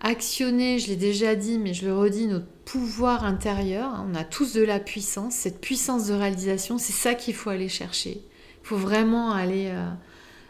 actionner, 0.01 0.79
je 0.79 0.88
l'ai 0.88 0.95
déjà 0.95 1.35
dit, 1.35 1.57
mais 1.57 1.73
je 1.73 1.85
le 1.85 1.97
redis, 1.97 2.27
notre 2.27 2.47
pouvoir 2.65 3.25
intérieur. 3.25 4.05
On 4.09 4.15
a 4.15 4.23
tous 4.23 4.53
de 4.53 4.62
la 4.62 4.79
puissance, 4.79 5.35
cette 5.35 5.59
puissance 5.62 6.07
de 6.07 6.13
réalisation, 6.13 6.77
c'est 6.77 6.93
ça 6.93 7.15
qu'il 7.15 7.33
faut 7.33 7.49
aller 7.49 7.69
chercher. 7.69 8.21
Il 8.63 8.67
faut 8.67 8.77
vraiment 8.77 9.31
aller... 9.31 9.67
Euh, 9.71 9.89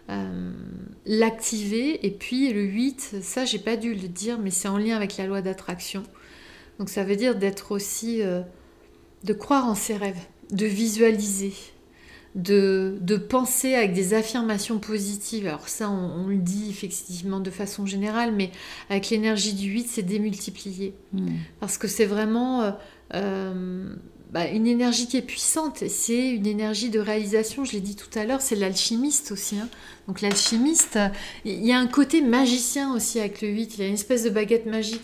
euh, 0.09 0.51
l'activer. 1.05 2.05
Et 2.05 2.09
puis 2.09 2.51
le 2.51 2.63
8, 2.63 3.17
ça 3.21 3.45
j'ai 3.45 3.59
pas 3.59 3.77
dû 3.77 3.93
le 3.93 4.07
dire, 4.07 4.39
mais 4.39 4.49
c'est 4.49 4.67
en 4.67 4.77
lien 4.77 4.95
avec 4.95 5.17
la 5.17 5.27
loi 5.27 5.41
d'attraction. 5.41 6.03
Donc 6.79 6.89
ça 6.89 7.03
veut 7.03 7.15
dire 7.15 7.35
d'être 7.35 7.71
aussi, 7.71 8.21
euh, 8.23 8.41
de 9.23 9.33
croire 9.33 9.67
en 9.67 9.75
ses 9.75 9.95
rêves, 9.95 10.25
de 10.51 10.65
visualiser, 10.65 11.53
de, 12.35 12.97
de, 13.01 13.17
penser 13.17 13.73
avec 13.73 13.93
des 13.93 14.13
affirmations 14.13 14.79
positives. 14.79 15.47
Alors 15.47 15.67
ça, 15.67 15.89
on, 15.89 16.27
le 16.27 16.37
dit 16.37 16.69
effectivement 16.69 17.39
de 17.39 17.49
façon 17.49 17.85
générale, 17.85 18.33
mais 18.33 18.51
avec 18.89 19.09
l'énergie 19.09 19.53
du 19.53 19.69
8, 19.69 19.87
c'est 19.89 20.03
démultiplié. 20.03 20.93
Hmm. 21.13 21.29
Parce 21.59 21.77
que 21.77 21.87
c'est 21.87 22.05
vraiment... 22.05 22.75
Euh, 23.15 23.95
bah, 24.31 24.47
une 24.47 24.67
énergie 24.67 25.07
qui 25.07 25.17
est 25.17 25.23
puissante, 25.23 25.83
c'est 25.87 26.29
une 26.29 26.45
énergie 26.45 26.91
de 26.91 26.99
réalisation, 26.99 27.65
je 27.65 27.71
l'ai 27.71 27.81
dit 27.81 27.95
tout 27.95 28.11
à 28.13 28.25
l'heure, 28.25 28.41
c'est 28.41 28.55
l'alchimiste 28.55 29.31
aussi. 29.31 29.57
Hein. 29.57 29.67
Donc 30.07 30.21
l'alchimiste, 30.21 30.99
il 31.45 31.65
y 31.65 31.71
a 31.71 31.79
un 31.79 31.87
côté 31.87 32.21
magicien 32.21 32.93
aussi 32.93 33.19
avec 33.19 33.41
le 33.41 33.47
8, 33.47 33.77
il 33.77 33.79
y 33.81 33.83
a 33.83 33.87
une 33.87 33.95
espèce 33.95 34.23
de 34.23 34.29
baguette 34.29 34.67
magique. 34.67 35.01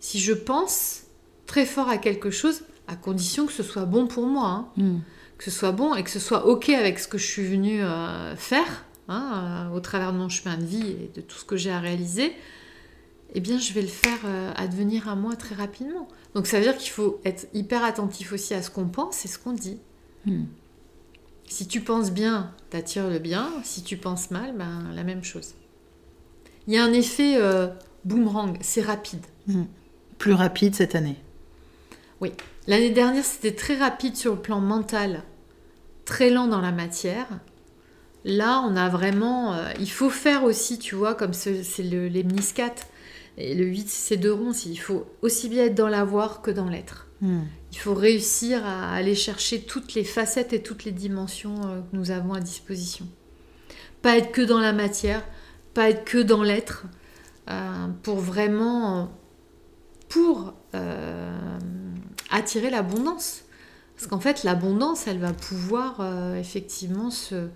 Si 0.00 0.18
je 0.18 0.32
pense 0.32 1.02
très 1.46 1.64
fort 1.64 1.88
à 1.88 1.96
quelque 1.96 2.30
chose, 2.30 2.62
à 2.88 2.96
condition 2.96 3.46
que 3.46 3.52
ce 3.52 3.62
soit 3.62 3.84
bon 3.84 4.08
pour 4.08 4.26
moi, 4.26 4.48
hein. 4.48 4.68
hmm. 4.76 4.98
Que 5.40 5.44
ce 5.44 5.50
soit 5.50 5.72
bon 5.72 5.94
et 5.94 6.04
que 6.04 6.10
ce 6.10 6.18
soit 6.18 6.44
OK 6.44 6.68
avec 6.68 6.98
ce 6.98 7.08
que 7.08 7.16
je 7.16 7.26
suis 7.26 7.46
venu 7.46 7.82
euh, 7.82 8.36
faire 8.36 8.84
hein, 9.08 9.68
euh, 9.70 9.74
au 9.74 9.80
travers 9.80 10.12
de 10.12 10.18
mon 10.18 10.28
chemin 10.28 10.58
de 10.58 10.64
vie 10.66 10.86
et 10.86 11.10
de 11.14 11.22
tout 11.22 11.38
ce 11.38 11.46
que 11.46 11.56
j'ai 11.56 11.70
à 11.70 11.80
réaliser, 11.80 12.34
eh 13.32 13.40
bien 13.40 13.58
je 13.58 13.72
vais 13.72 13.80
le 13.80 13.88
faire 13.88 14.18
euh, 14.26 14.52
advenir 14.54 15.08
à 15.08 15.16
moi 15.16 15.36
très 15.36 15.54
rapidement. 15.54 16.08
Donc 16.34 16.46
ça 16.46 16.58
veut 16.58 16.64
dire 16.64 16.76
qu'il 16.76 16.90
faut 16.90 17.22
être 17.24 17.48
hyper 17.54 17.82
attentif 17.84 18.34
aussi 18.34 18.52
à 18.52 18.60
ce 18.60 18.70
qu'on 18.70 18.88
pense 18.88 19.24
et 19.24 19.28
ce 19.28 19.38
qu'on 19.38 19.54
dit. 19.54 19.78
Hmm. 20.26 20.44
Si 21.48 21.66
tu 21.66 21.80
penses 21.80 22.10
bien, 22.10 22.52
t'attires 22.68 23.08
le 23.08 23.18
bien. 23.18 23.50
Si 23.64 23.82
tu 23.82 23.96
penses 23.96 24.30
mal, 24.30 24.54
ben, 24.54 24.92
la 24.92 25.04
même 25.04 25.24
chose. 25.24 25.54
Il 26.66 26.74
y 26.74 26.76
a 26.76 26.84
un 26.84 26.92
effet 26.92 27.38
boomerang, 28.04 28.58
c'est 28.60 28.82
rapide. 28.82 29.24
Hmm. 29.46 29.64
Plus 30.18 30.34
rapide 30.34 30.74
cette 30.74 30.94
année. 30.94 31.16
Oui. 32.20 32.30
L'année 32.66 32.90
dernière, 32.90 33.24
c'était 33.24 33.54
très 33.54 33.76
rapide 33.76 34.16
sur 34.16 34.34
le 34.34 34.40
plan 34.40 34.60
mental, 34.60 35.24
très 36.10 36.28
lent 36.28 36.48
dans 36.48 36.60
la 36.60 36.72
matière. 36.72 37.28
Là, 38.24 38.62
on 38.68 38.74
a 38.76 38.88
vraiment... 38.88 39.54
Euh, 39.54 39.70
il 39.78 39.90
faut 39.90 40.10
faire 40.10 40.42
aussi, 40.44 40.78
tu 40.78 40.96
vois, 40.96 41.14
comme 41.14 41.32
c'est 41.32 41.62
les 41.78 42.24
meniscates 42.24 42.88
et 43.38 43.54
le 43.54 43.64
8, 43.64 43.88
c'est 43.88 44.16
deux 44.16 44.32
ronds. 44.32 44.52
Il 44.52 44.76
faut 44.76 45.06
aussi 45.22 45.48
bien 45.48 45.64
être 45.66 45.74
dans 45.74 45.88
l'avoir 45.88 46.42
que 46.42 46.50
dans 46.50 46.68
l'être. 46.68 47.06
Hmm. 47.20 47.42
Il 47.72 47.78
faut 47.78 47.94
réussir 47.94 48.66
à 48.66 48.92
aller 48.92 49.14
chercher 49.14 49.62
toutes 49.62 49.94
les 49.94 50.04
facettes 50.04 50.52
et 50.52 50.62
toutes 50.62 50.84
les 50.84 50.92
dimensions 50.92 51.54
euh, 51.64 51.80
que 51.80 51.96
nous 51.96 52.10
avons 52.10 52.34
à 52.34 52.40
disposition. 52.40 53.06
Pas 54.02 54.18
être 54.18 54.32
que 54.32 54.42
dans 54.42 54.60
la 54.60 54.72
matière, 54.72 55.24
pas 55.72 55.88
être 55.90 56.04
que 56.04 56.18
dans 56.18 56.42
l'être, 56.42 56.84
euh, 57.48 57.86
pour 58.02 58.18
vraiment 58.18 59.12
pour 60.08 60.54
euh, 60.74 61.58
attirer 62.30 62.68
l'abondance. 62.68 63.44
Parce 64.00 64.08
qu'en 64.08 64.20
fait, 64.20 64.44
l'abondance, 64.44 65.06
elle 65.06 65.18
va 65.18 65.34
pouvoir 65.34 66.00
effectivement 66.34 67.10
se, 67.10 67.50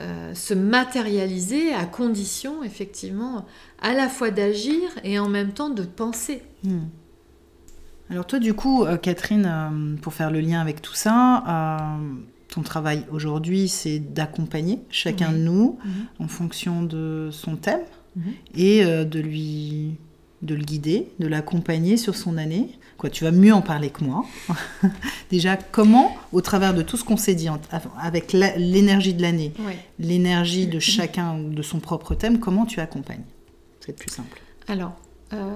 euh, 0.00 0.34
se 0.34 0.54
matérialiser 0.54 1.74
à 1.74 1.84
condition 1.84 2.62
effectivement 2.62 3.44
à 3.82 3.92
la 3.92 4.08
fois 4.08 4.30
d'agir 4.30 4.88
et 5.04 5.18
en 5.18 5.28
même 5.28 5.52
temps 5.52 5.68
de 5.68 5.82
penser. 5.82 6.42
Hmm. 6.64 6.84
Alors 8.08 8.24
toi 8.26 8.38
du 8.38 8.54
coup, 8.54 8.84
euh, 8.84 8.96
Catherine, 8.96 9.46
euh, 9.46 9.96
pour 10.00 10.14
faire 10.14 10.30
le 10.30 10.40
lien 10.40 10.60
avec 10.60 10.80
tout 10.80 10.94
ça, 10.94 11.98
ton 12.48 12.62
travail 12.62 13.04
aujourd'hui 13.10 13.68
c'est 13.68 13.98
d'accompagner 13.98 14.80
chacun 14.90 15.32
de 15.32 15.38
nous 15.38 15.78
mhm. 15.84 16.24
en 16.24 16.28
fonction 16.28 16.82
de 16.82 17.28
son 17.30 17.56
thème 17.56 17.82
mhm. 18.16 18.32
et 18.54 18.84
de 18.84 19.20
lui 19.20 19.98
de 20.42 20.54
le 20.54 20.62
guider, 20.62 21.08
de 21.18 21.26
l'accompagner 21.26 21.96
sur 21.96 22.16
son 22.16 22.38
année 22.38 22.78
tu 23.08 23.24
vas 23.24 23.30
mieux 23.30 23.54
en 23.54 23.62
parler 23.62 23.90
que 23.90 24.04
moi. 24.04 24.24
Déjà, 25.30 25.56
comment, 25.56 26.14
au 26.32 26.40
travers 26.40 26.74
de 26.74 26.82
tout 26.82 26.96
ce 26.96 27.04
qu'on 27.04 27.16
s'est 27.16 27.34
dit, 27.34 27.48
avec 27.98 28.32
l'énergie 28.32 29.14
de 29.14 29.22
l'année, 29.22 29.52
l'énergie 29.98 30.66
de 30.66 30.78
chacun 30.78 31.38
de 31.38 31.62
son 31.62 31.80
propre 31.80 32.14
thème, 32.14 32.38
comment 32.38 32.66
tu 32.66 32.80
accompagnes? 32.80 33.24
C'est 33.80 33.96
plus 33.96 34.10
simple. 34.10 34.40
Alors, 34.68 34.92
euh, 35.32 35.54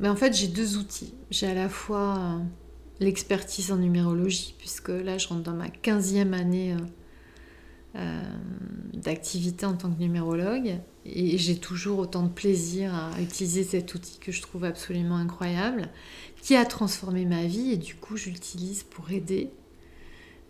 mais 0.00 0.08
en 0.08 0.16
fait, 0.16 0.36
j'ai 0.36 0.48
deux 0.48 0.76
outils. 0.76 1.14
J'ai 1.30 1.46
à 1.46 1.54
la 1.54 1.68
fois 1.68 2.18
euh, 2.18 2.38
l'expertise 3.00 3.72
en 3.72 3.76
numérologie, 3.76 4.54
puisque 4.58 4.90
là, 4.90 5.16
je 5.18 5.28
rentre 5.28 5.42
dans 5.42 5.54
ma 5.54 5.68
15e 5.68 6.32
année 6.32 6.76
euh, 7.96 8.22
d'activité 8.92 9.64
en 9.64 9.74
tant 9.74 9.90
que 9.90 9.98
numérologue. 9.98 10.78
Et 11.14 11.38
j'ai 11.38 11.56
toujours 11.56 11.98
autant 11.98 12.22
de 12.22 12.28
plaisir 12.28 12.94
à 12.94 13.20
utiliser 13.20 13.64
cet 13.64 13.94
outil 13.94 14.18
que 14.18 14.32
je 14.32 14.42
trouve 14.42 14.64
absolument 14.64 15.16
incroyable 15.16 15.88
qui 16.46 16.54
a 16.54 16.64
transformé 16.64 17.24
ma 17.24 17.44
vie 17.44 17.72
et 17.72 17.76
du 17.76 17.96
coup 17.96 18.16
je 18.16 18.30
l'utilise 18.30 18.84
pour 18.84 19.10
aider, 19.10 19.50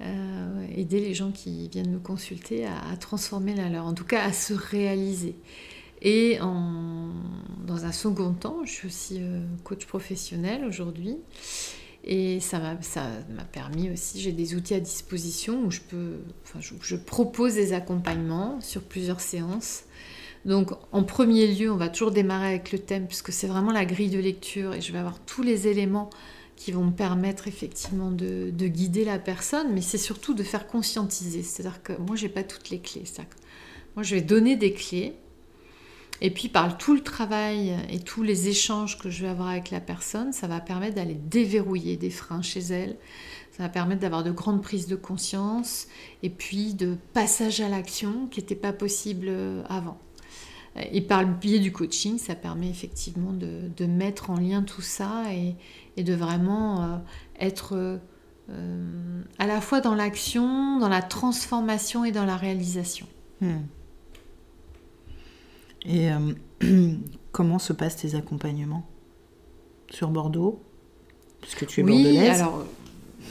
euh, 0.02 0.66
aider 0.76 1.00
les 1.00 1.14
gens 1.14 1.30
qui 1.30 1.68
viennent 1.68 1.90
me 1.90 1.98
consulter 1.98 2.66
à, 2.66 2.96
transformer 2.98 3.54
la 3.54 3.70
leur, 3.70 3.86
en 3.86 3.94
tout 3.94 4.04
cas 4.04 4.22
à 4.22 4.32
se 4.32 4.52
réaliser. 4.52 5.36
Et 6.02 6.38
en, 6.42 7.12
dans 7.66 7.86
un 7.86 7.92
second 7.92 8.34
temps, 8.34 8.58
je 8.66 8.70
suis 8.72 8.86
aussi 8.86 9.16
euh, 9.20 9.40
coach 9.64 9.86
professionnel 9.86 10.66
aujourd'hui. 10.66 11.16
Et 12.04 12.38
ça 12.40 12.60
m'a 12.60 13.44
permis 13.50 13.90
aussi, 13.90 14.20
j'ai 14.20 14.32
des 14.32 14.54
outils 14.54 14.74
à 14.74 14.80
disposition 14.80 15.64
où 15.64 15.70
je, 15.70 15.80
peux, 15.80 16.18
enfin, 16.44 16.60
je 16.60 16.94
propose 16.94 17.54
des 17.54 17.72
accompagnements 17.72 18.60
sur 18.60 18.82
plusieurs 18.82 19.20
séances 19.20 19.84
donc 20.46 20.70
en 20.92 21.02
premier 21.02 21.48
lieu, 21.48 21.70
on 21.70 21.76
va 21.76 21.88
toujours 21.88 22.12
démarrer 22.12 22.46
avec 22.46 22.72
le 22.72 22.78
thème 22.78 23.06
puisque 23.06 23.32
c'est 23.32 23.48
vraiment 23.48 23.72
la 23.72 23.84
grille 23.84 24.10
de 24.10 24.18
lecture 24.18 24.74
et 24.74 24.80
je 24.80 24.92
vais 24.92 24.98
avoir 24.98 25.18
tous 25.18 25.42
les 25.42 25.66
éléments 25.66 26.08
qui 26.54 26.72
vont 26.72 26.84
me 26.84 26.92
permettre 26.92 27.48
effectivement 27.48 28.10
de, 28.10 28.50
guider 28.50 29.04
la 29.04 29.18
personne, 29.18 29.72
mais 29.74 29.82
c'est 29.82 29.98
surtout 29.98 30.34
de 30.34 30.42
faire 30.42 30.66
conscientiser. 30.66 31.42
C'est-à-dire 31.42 31.82
que 31.82 31.92
moi, 31.92 32.16
j'ai 32.16 32.30
pas 32.30 32.42
toutes 32.42 32.70
les 32.70 32.78
clés. 32.78 33.04
Moi, 33.94 34.02
je 34.02 34.14
vais 34.14 34.22
donner 34.22 34.56
des 34.56 34.72
clés, 34.72 35.14
et 36.22 36.30
puis 36.30 36.48
par 36.48 36.78
tout 36.78 36.94
le 36.94 37.02
travail 37.02 37.76
et 37.90 37.98
tous 37.98 38.22
les 38.22 38.48
échanges 38.48 38.98
que 38.98 39.10
je 39.10 39.22
vais 39.22 39.28
avoir 39.28 39.48
avec 39.48 39.70
la 39.70 39.80
personne, 39.80 40.32
ça 40.32 40.46
va 40.46 40.60
permettre 40.60 40.94
d'aller 40.94 41.14
déverrouiller 41.14 41.96
des 41.96 42.10
freins 42.10 42.40
chez 42.40 42.60
elle. 42.60 42.96
Ça 43.52 43.62
va 43.62 43.68
permettre 43.68 44.00
d'avoir 44.00 44.24
de 44.24 44.30
grandes 44.30 44.62
prises 44.62 44.86
de 44.86 44.96
conscience 44.96 45.88
et 46.22 46.30
puis 46.30 46.74
de 46.74 46.96
passage 47.12 47.60
à 47.60 47.68
l'action 47.68 48.28
qui 48.28 48.40
n'était 48.40 48.54
pas 48.54 48.72
possible 48.72 49.26
euh, 49.28 49.62
avant. 49.68 49.98
Et 50.92 51.00
par 51.00 51.22
le 51.22 51.32
biais 51.32 51.58
du 51.58 51.72
coaching, 51.72 52.18
ça 52.18 52.34
permet 52.34 52.68
effectivement 52.68 53.32
de, 53.32 53.86
mettre 53.86 54.30
en 54.30 54.38
lien 54.38 54.62
tout 54.62 54.82
ça 54.82 55.24
et, 55.32 56.02
de 56.02 56.14
vraiment 56.14 56.82
euh, 56.82 56.96
être 57.40 57.98
euh, 58.50 59.22
à 59.38 59.46
la 59.46 59.60
fois 59.60 59.80
dans 59.80 59.94
l'action, 59.94 60.78
dans 60.78 60.88
la 60.88 61.02
transformation 61.02 62.04
et 62.04 62.12
dans 62.12 62.26
la 62.26 62.36
réalisation. 62.36 63.06
Hmm. 63.40 63.62
Et 65.86 66.10
comment 67.32 67.58
se 67.58 67.72
passent 67.72 67.96
tes 67.96 68.14
accompagnements? 68.14 68.86
Sur 69.90 70.10
Bordeaux? 70.10 70.62
Parce 71.40 71.54
que 71.54 71.64
tu 71.64 71.80
es 71.80 71.84
oui, 71.84 72.18
alors 72.18 72.66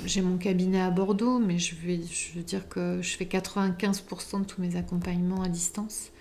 j'ai 0.06 0.22
mon 0.22 0.38
cabinet 0.38 0.82
à 0.82 0.90
Bordeaux, 0.92 1.40
mais 1.40 1.58
je, 1.58 1.76
vais, 1.76 2.02
je 2.02 2.38
veux 2.38 2.44
dire 2.44 2.68
que 2.68 3.00
je 3.02 3.16
fais 3.16 3.26
95% 3.26 4.42
de 4.42 4.46
tous 4.46 4.62
mes 4.62 4.76
accompagnements 4.76 5.42
à 5.42 5.50
distance, 5.50 6.12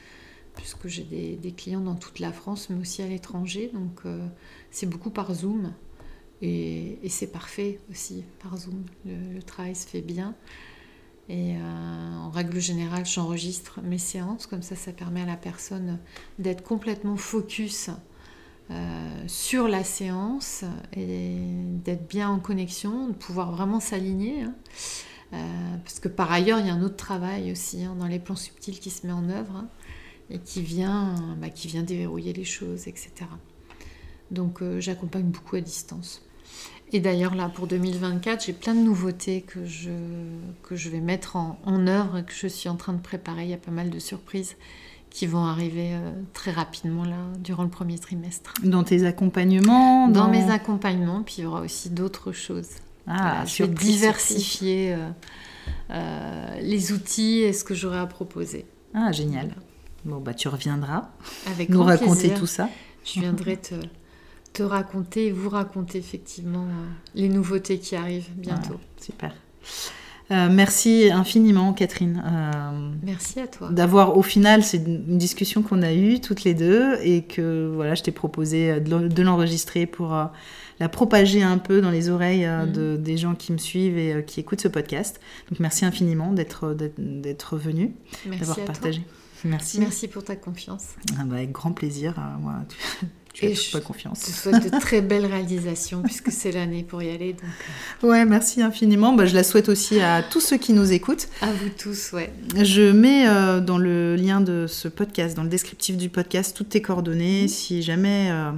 puisque 0.57 0.89
j'ai 0.89 1.03
des, 1.03 1.53
clients 1.53 1.81
dans 1.81 1.95
toute 1.95 2.19
la 2.19 2.33
France, 2.33 2.69
mais 2.71 2.81
aussi 2.81 3.03
à 3.03 3.07
l'étranger. 3.07 3.71
Donc 3.73 4.01
euh, 4.07 4.27
c'est 4.71 4.87
beaucoup 4.87 5.11
par 5.11 5.33
Zoom. 5.35 5.73
Et, 6.43 6.99
c'est 7.09 7.33
parfait 7.33 7.81
aussi 7.91 8.25
par 8.43 8.57
Zoom. 8.57 8.85
Le, 9.05 9.43
travail 9.43 9.75
se 9.75 9.87
fait 9.87 10.01
bien. 10.01 10.35
Et 11.29 11.57
euh, 11.57 12.17
en 12.17 12.31
règle 12.31 12.61
générale, 12.61 13.07
j'enregistre 13.07 13.81
mes 13.83 13.99
séances, 13.99 14.47
comme 14.47 14.63
ça, 14.63 14.77
ça 14.77 14.93
permet 14.93 15.23
à 15.23 15.27
la 15.27 15.37
personne 15.37 15.99
d'être 16.39 16.63
complètement 16.63 17.17
focus 17.17 17.89
euh, 18.71 19.25
sur 19.27 19.67
la 19.67 19.85
séance 19.85 20.65
et 20.95 21.37
d'être 21.85 22.07
bien 22.07 22.29
en 22.29 22.39
connexion, 22.41 23.09
de 23.09 23.15
pouvoir 23.15 23.53
vraiment 23.53 23.81
s'aligner. 23.81 24.43
Hein. 24.43 24.55
Parce 25.83 25.99
que 25.99 26.09
par 26.09 26.31
ailleurs, 26.31 26.61
il 26.61 26.67
y 26.67 26.71
a 26.71 26.75
un 26.75 26.83
autre 26.83 26.97
travail 26.97 27.51
aussi 27.51 27.83
hein, 27.83 27.97
dans 27.99 28.07
les 28.07 28.21
plans 28.21 28.37
subtils 28.37 28.79
qui 28.79 28.91
se 28.91 29.05
met 29.07 29.13
en 29.13 29.29
œuvre 29.29 29.57
hein, 29.57 29.69
et 30.31 30.39
qui 30.39 30.63
vient, 30.63 31.15
bah, 31.41 31.51
qui 31.51 31.69
vient 31.69 31.83
déverrouiller 31.83 32.33
les 32.33 32.45
choses, 32.45 32.89
etc. 32.89 33.13
Donc 34.31 34.63
euh, 34.63 34.81
j'accompagne 34.81 35.27
beaucoup 35.27 35.57
à 35.57 35.61
distance. 35.61 36.23
Et 36.93 37.01
d'ailleurs, 37.01 37.35
là, 37.35 37.49
pour 37.49 37.67
2024, 37.67 38.45
j'ai 38.45 38.53
plein 38.53 38.75
de 38.75 38.81
nouveautés 38.81 39.43
que 39.43 39.65
je, 39.65 39.91
que 40.63 40.77
je 40.77 40.91
vais 40.91 41.01
mettre 41.01 41.37
en, 41.37 41.59
en 41.65 41.87
œuvre, 41.87 42.21
que 42.21 42.33
je 42.33 42.47
suis 42.47 42.69
en 42.69 42.77
train 42.77 42.93
de 42.93 43.01
préparer. 43.01 43.45
Il 43.45 43.51
y 43.51 43.55
a 43.55 43.59
pas 43.59 43.73
mal 43.73 43.91
de 43.91 43.99
surprises 43.99 44.57
qui 45.15 45.29
vont 45.29 45.45
arriver 45.45 45.93
euh, 45.93 46.11
très 46.33 46.51
rapidement 46.51 47.05
là, 47.05 47.17
durant 47.39 47.63
le 47.63 47.69
premier 47.71 47.99
trimestre. 48.01 48.53
Dans 48.65 48.83
tes 48.83 49.07
accompagnements 49.07 50.09
dans... 50.09 50.29
mes 50.29 50.51
accompagnements, 50.51 51.23
puis 51.23 51.37
il 51.39 51.45
y 51.45 51.47
aura 51.47 51.61
aussi 51.61 51.89
d'autres 51.89 52.33
choses. 52.33 52.71
Ah, 53.07 53.45
je 53.47 53.63
vais 53.63 53.69
diversifier 53.69 54.93
euh, 54.93 55.09
euh, 55.91 56.61
les 56.61 56.93
outils 56.93 57.43
et 57.43 57.53
ce 57.53 57.63
que 57.63 57.75
j'aurai 57.75 57.99
à 57.99 58.07
proposer. 58.07 58.67
Ah, 58.93 59.13
génial. 59.13 59.55
Bon, 60.05 60.19
bah 60.21 60.35
tu 60.35 60.49
reviendras 60.49 61.11
Avec 61.47 61.69
nous 61.69 61.83
raconter 61.83 62.35
tout 62.35 62.47
ça. 62.47 62.69
Je 63.05 63.21
viendrai 63.21 63.57
te, 63.57 63.75
te 64.53 64.63
raconter, 64.63 65.31
vous 65.31 65.49
raconter 65.49 65.99
effectivement 65.99 66.67
les 67.15 67.29
nouveautés 67.29 67.79
qui 67.79 67.97
arrivent 67.97 68.31
bientôt. 68.37 68.81
super. 69.01 69.35
Euh, 70.31 70.49
merci 70.51 71.11
infiniment, 71.13 71.75
Catherine. 71.75 72.23
Euh, 72.27 72.91
merci 73.03 73.41
à 73.41 73.47
toi. 73.47 73.69
D'avoir, 73.71 74.17
au 74.17 74.23
final, 74.23 74.63
c'est 74.63 74.79
une 74.79 75.19
discussion 75.19 75.63
qu'on 75.63 75.83
a 75.83 75.93
eue 75.93 76.21
toutes 76.21 76.45
les 76.45 76.55
deux 76.55 76.97
et 77.03 77.23
que 77.23 77.71
voilà, 77.75 77.95
je 77.95 78.03
t'ai 78.03 78.13
proposé 78.13 78.81
de 78.81 79.23
l'enregistrer 79.23 79.85
pour 79.85 80.15
euh, 80.15 80.25
la 80.81 80.89
propager 80.89 81.43
un 81.43 81.59
peu 81.59 81.81
dans 81.81 81.91
les 81.91 82.09
oreilles 82.09 82.47
mm. 82.47 82.73
de, 82.73 82.97
des 82.97 83.17
gens 83.17 83.35
qui 83.35 83.53
me 83.53 83.59
suivent 83.59 83.99
et 83.99 84.25
qui 84.27 84.41
écoutent 84.41 84.61
ce 84.61 84.69
podcast. 84.69 85.21
Donc 85.51 85.61
merci 85.61 85.85
infiniment 85.85 86.33
d'être 86.33 86.77
d'être 86.99 87.57
venu, 87.57 87.95
d'avoir 88.27 88.59
partagé. 88.61 89.03
Merci. 89.45 89.79
Merci 89.79 90.09
pour 90.09 90.25
ta 90.25 90.37
confiance. 90.37 90.95
Ah 91.19 91.25
bah, 91.25 91.37
avec 91.37 91.53
grand 91.53 91.73
plaisir. 91.73 92.15
moi, 92.41 92.55
tu 92.69 92.79
et 93.47 93.55
pas 93.73 93.81
confiance. 93.81 94.21
Je 94.23 94.27
te 94.27 94.31
souhaite 94.31 94.73
de 94.73 94.79
très 94.79 95.01
belles 95.03 95.27
réalisations 95.27 96.03
puisque 96.05 96.31
c'est 96.31 96.53
l'année 96.53 96.83
pour 96.83 97.03
y 97.03 97.11
aller. 97.11 97.33
Donc... 97.33 97.43
Euh. 98.03 98.09
Ouais, 98.09 98.25
merci 98.25 98.63
infiniment. 98.63 99.13
Bah, 99.13 99.27
je 99.27 99.35
la 99.35 99.45
souhaite 99.45 99.69
aussi 99.69 100.01
à 100.01 100.23
tous 100.23 100.41
ceux 100.41 100.57
qui 100.57 100.73
nous 100.73 100.93
écoutent. 100.93 101.29
À 101.43 101.53
vous 101.53 101.69
tous, 101.69 102.13
ouais. 102.13 102.33
Je 102.63 102.91
mets 102.91 103.29
euh, 103.29 103.61
dans 103.61 103.79
le 103.79 104.17
lien 104.17 104.41
de 104.41 104.67
ce 104.67 104.89
podcast, 104.89 105.37
dans 105.37 105.43
le 105.43 105.49
descriptif 105.49 105.97
du 105.97 106.09
podcast, 106.09 106.57
toutes 106.57 106.71
tes 106.71 106.83
coordonnées. 106.83 107.49
Si 107.49 107.83
jamais 107.83 108.29
euh, 108.31 108.53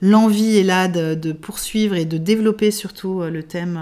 l'envie 0.00 0.58
est 0.58 0.64
là 0.64 0.88
de, 0.88 1.32
poursuivre 1.32 1.94
et 1.94 2.04
de 2.04 2.18
développer 2.18 2.70
surtout 2.70 3.22
le 3.22 3.42
thème 3.42 3.78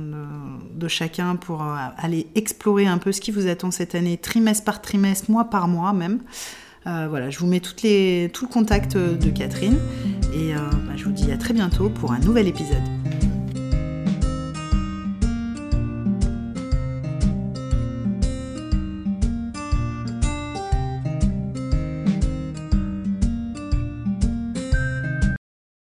de, 0.00 0.78
de, 0.78 0.88
chacun 0.88 1.36
pour 1.36 1.64
aller 1.98 2.26
explorer 2.34 2.86
un 2.86 2.98
peu 2.98 3.12
ce 3.12 3.20
qui 3.20 3.30
vous 3.30 3.46
attend 3.46 3.70
cette 3.70 3.94
année, 3.94 4.16
trimestre 4.16 4.64
par 4.64 4.80
trimestre, 4.80 5.30
mois 5.30 5.44
par 5.44 5.68
mois 5.68 5.92
même. 5.92 6.20
Euh, 6.86 7.06
voilà, 7.08 7.30
je 7.30 7.38
vous 7.38 7.46
mets 7.46 7.60
tout 7.60 7.74
le 7.82 8.46
contact 8.46 8.96
de 8.96 9.30
Catherine 9.30 9.78
et 10.32 10.54
euh, 10.54 10.58
bah, 10.86 10.92
je 10.96 11.04
vous 11.04 11.12
dis 11.12 11.32
à 11.32 11.36
très 11.36 11.52
bientôt 11.52 11.88
pour 11.88 12.12
un 12.12 12.20
nouvel 12.20 12.46
épisode. 12.46 12.82